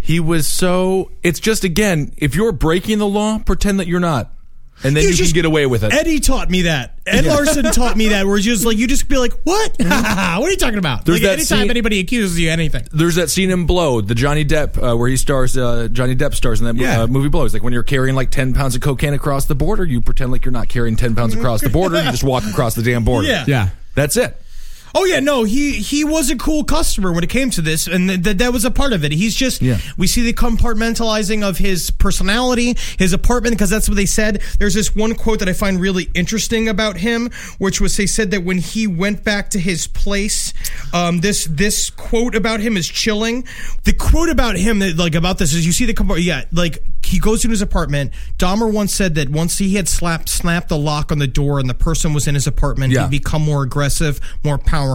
[0.00, 1.10] He was so.
[1.22, 4.32] It's just again, if you're breaking the law, pretend that you're not,
[4.84, 5.92] and then you, just- can get away with it.
[5.92, 6.98] Eddie taught me that.
[7.06, 7.34] Ed Yeah.
[7.34, 9.76] Larson taught me that, where he's just like, you just be like, what?
[9.78, 9.88] what
[10.42, 11.04] are you talking about?
[11.04, 12.86] There's like, that anytime scene- anybody accuses you of anything.
[12.92, 15.56] There's that scene in Blow, the Johnny Depp, uh, where he stars.
[15.56, 17.02] Uh, Johnny Depp stars in that Yeah.
[17.02, 17.44] uh, movie Blow.
[17.44, 20.30] It's like when you're carrying like ten pounds of cocaine across the border, you pretend
[20.30, 21.96] like you're not carrying ten pounds across the border.
[21.96, 23.26] And you just walk across the damn border.
[23.26, 23.44] Yeah.
[23.48, 23.68] Yeah.
[23.96, 24.36] That's it.
[24.98, 28.08] Oh yeah, no, he he was a cool customer when it came to this, and
[28.08, 29.12] th- th- that was a part of it.
[29.12, 29.76] He's just Yeah.
[29.98, 34.40] we see the compartmentalizing of his personality, his apartment, because that's what they said.
[34.58, 38.30] There's this one quote that I find really interesting about him, which was they said
[38.30, 40.54] that when he went back to his place,
[40.94, 43.44] um, this this quote about him is chilling.
[43.84, 46.82] The quote about him that like about this is you see the compart- yeah like
[47.04, 48.12] he goes to his apartment.
[48.38, 51.68] Dahmer once said that once he had slapped snapped the lock on the door and
[51.68, 53.02] the person was in his apartment, Yeah.
[53.02, 54.85] he'd become more aggressive, more powerful.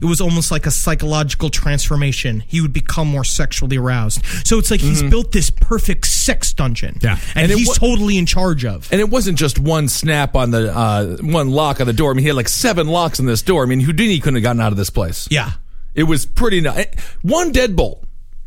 [0.00, 2.40] It was almost like a psychological transformation.
[2.46, 4.24] He would become more sexually aroused.
[4.46, 6.98] So it's like he's built this perfect sex dungeon.
[7.02, 7.10] Yeah.
[7.12, 7.38] And, Mm-hmm.
[7.38, 8.90] And he's wa- totally in charge of.
[8.92, 12.10] And it wasn't just one snap on the uh, one lock on the door.
[12.10, 13.62] I mean, he had like seven locks on this door.
[13.62, 15.28] I mean, Houdini couldn't have gotten out of this place.
[15.30, 15.52] Yeah.
[15.94, 16.86] It was pretty nice.
[17.22, 18.02] One deadbolt.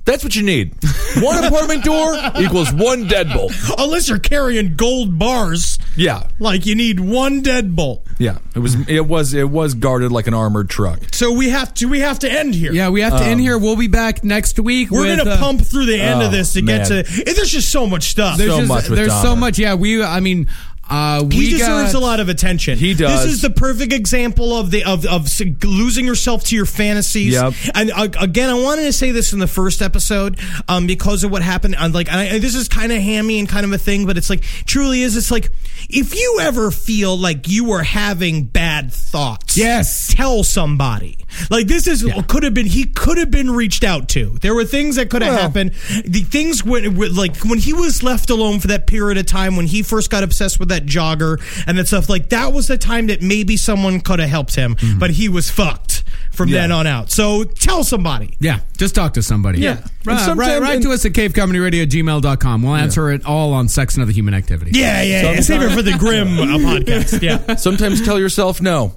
[0.05, 0.75] That's what you need.
[1.21, 3.51] One apartment door equals one deadbolt.
[3.77, 8.05] Unless you're carrying gold bars, Yeah, like you need one deadbolt.
[8.19, 8.37] yeah.
[8.55, 8.75] It was.
[8.87, 9.33] It was.
[9.33, 10.99] It was guarded like an armored truck.
[11.13, 12.71] So we have to we have to end here.
[12.71, 13.57] Yeah, we have to end here.
[13.57, 14.91] We'll be back next week.
[14.91, 17.03] We're with, gonna uh, pump through the end oh, of this to get man.
[17.03, 17.23] to.
[17.25, 18.37] There's just so much stuff.
[18.37, 19.57] There's, so just- much with there's so much.
[19.59, 20.03] Yeah, we.
[20.03, 20.47] I mean,
[20.89, 22.77] uh, we he deserves got, a lot of attention.
[22.77, 23.23] He does.
[23.23, 25.27] This is the perfect example of the of of
[25.63, 27.33] losing yourself to your fantasies.
[27.33, 27.53] Yep.
[27.75, 31.31] And uh, again, I wanted to say this in the first episode um, because of
[31.31, 31.75] what happened.
[31.75, 34.17] I'm like, I, I- this is kind of hammy and kind of a thing, but
[34.17, 35.15] it's like truly is.
[35.15, 35.51] It's like
[35.89, 40.13] if you ever feel like you were having bad thoughts, Yes.
[40.13, 41.17] tell somebody.
[41.51, 44.37] Like this is could have been he could have been reached out to.
[44.41, 45.71] There were things that could have Well- happened.
[46.05, 49.67] The things when- like when he was left alone for that period of time when
[49.67, 53.07] he first got obsessed with that jogger and that stuff like that was the time
[53.07, 56.61] that maybe someone could have helped him, but he was fucked from Yeah.
[56.61, 57.11] then on out.
[57.11, 58.35] So tell somebody.
[58.39, 59.59] Yeah, just talk to somebody.
[59.59, 59.69] Yeah.
[59.71, 62.63] Right, And right, sometime- right to us at cavecomedyradio at gmail.com.
[62.63, 64.71] We'll answer it all on sex and other human activity.
[64.73, 65.39] Yeah, yeah, yeah.
[65.41, 67.21] Save it for the grim uh, podcast.
[67.21, 67.55] Yeah.
[67.55, 68.93] Sometimes tell yourself no.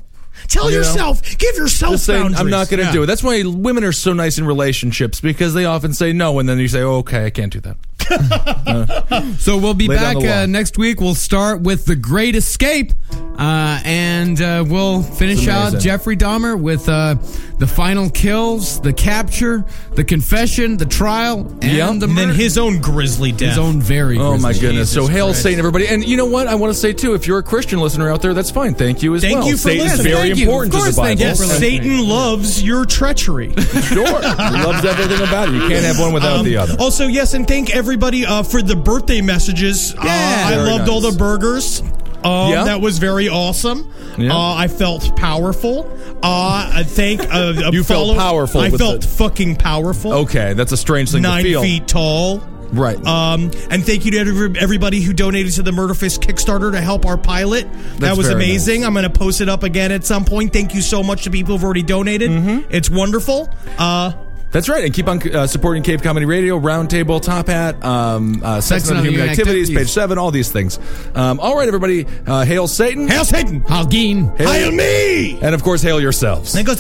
[0.49, 0.77] Tell You know?
[0.79, 2.41] yourself, give yourself Just say boundaries.
[2.41, 2.93] I'm not going to Yeah.
[2.93, 3.07] do it.
[3.07, 6.59] That's why women are so nice in relationships because they often say no, and then
[6.59, 7.77] you say, oh, "Okay, I can't do that."
[9.39, 11.01] So we'll be Lay back uh, next week.
[11.01, 12.93] We'll start with The Great Escape,
[13.39, 15.79] uh, and uh, we'll finish out.
[15.81, 17.17] Jeffrey Dahmer with uh,
[17.59, 19.65] the final kills, the capture,
[19.95, 21.99] the confession, the trial, and Yep.
[22.01, 23.51] the And then his own grisly death.
[23.51, 24.17] his own very.
[24.19, 24.93] Oh my grisly- goodness!
[24.93, 25.43] so hail Christ.
[25.43, 25.89] Satan, everybody!
[25.89, 26.47] And you know what?
[26.47, 28.75] I want to say too, if you're a Christian listener out there, that's fine.
[28.75, 29.49] Thank you as Thank well.
[29.49, 30.13] you for Satan's listening.
[30.13, 30.45] very Thank you.
[30.47, 31.05] important Of to the Bible.
[31.09, 33.53] thank you Yes, Satan loves your treachery.
[33.83, 35.55] Sure, he loves everything about it.
[35.55, 36.77] You can't have one without Um, the other.
[36.79, 39.93] Also, yes, and thank everybody uh, for the birthday messages.
[39.95, 40.45] Uh, Yeah.
[40.47, 41.81] I Very loved all the burgers.
[42.25, 42.65] Um, Yeah.
[42.65, 43.93] That was very awesome.
[44.17, 44.33] Yeah.
[44.35, 45.91] Uh, I felt powerful.
[46.23, 47.21] Uh, I thank.
[47.21, 47.27] Uh,
[47.67, 50.13] a You felt follow- powerful I with felt the- fucking powerful.
[50.25, 51.63] Okay, that's a strange thing Nine to feel.
[51.63, 52.39] feet tall.
[52.73, 52.97] Right.
[53.07, 57.05] Um, and thank you to every- everybody who donated to the Murderfist Kickstarter to help
[57.05, 57.71] our pilot.
[57.71, 58.81] that That's was very amazing.
[58.81, 58.87] nice.
[58.87, 60.55] I'm going to post it up again at some point.
[60.55, 62.31] Thank you so much to people who've already donated.
[62.31, 62.71] Mm-hmm.
[62.71, 63.51] It's wonderful.
[63.77, 64.13] Uh,
[64.53, 68.61] That's right, and keep on uh, supporting Cave Comedy Radio, Roundtable, Top Hat, um, uh,
[68.61, 70.79] Sex and Human Activities, page seven, all these things.
[71.15, 73.63] Um, all right, everybody, uh, hail Satan, Hail Satan!
[73.63, 74.37] Halgeen.
[74.39, 75.41] Hail me!
[75.41, 76.53] and of course, hail yourselves.
[76.53, 76.77] Then goes.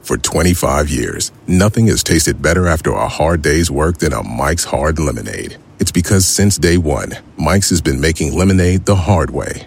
[0.00, 4.64] For 25 years, nothing has tasted better after a hard day's work than a Mike's
[4.64, 5.58] Hard Lemonade.
[5.78, 9.66] It's because since day one, Mike's has been making lemonade the hard way.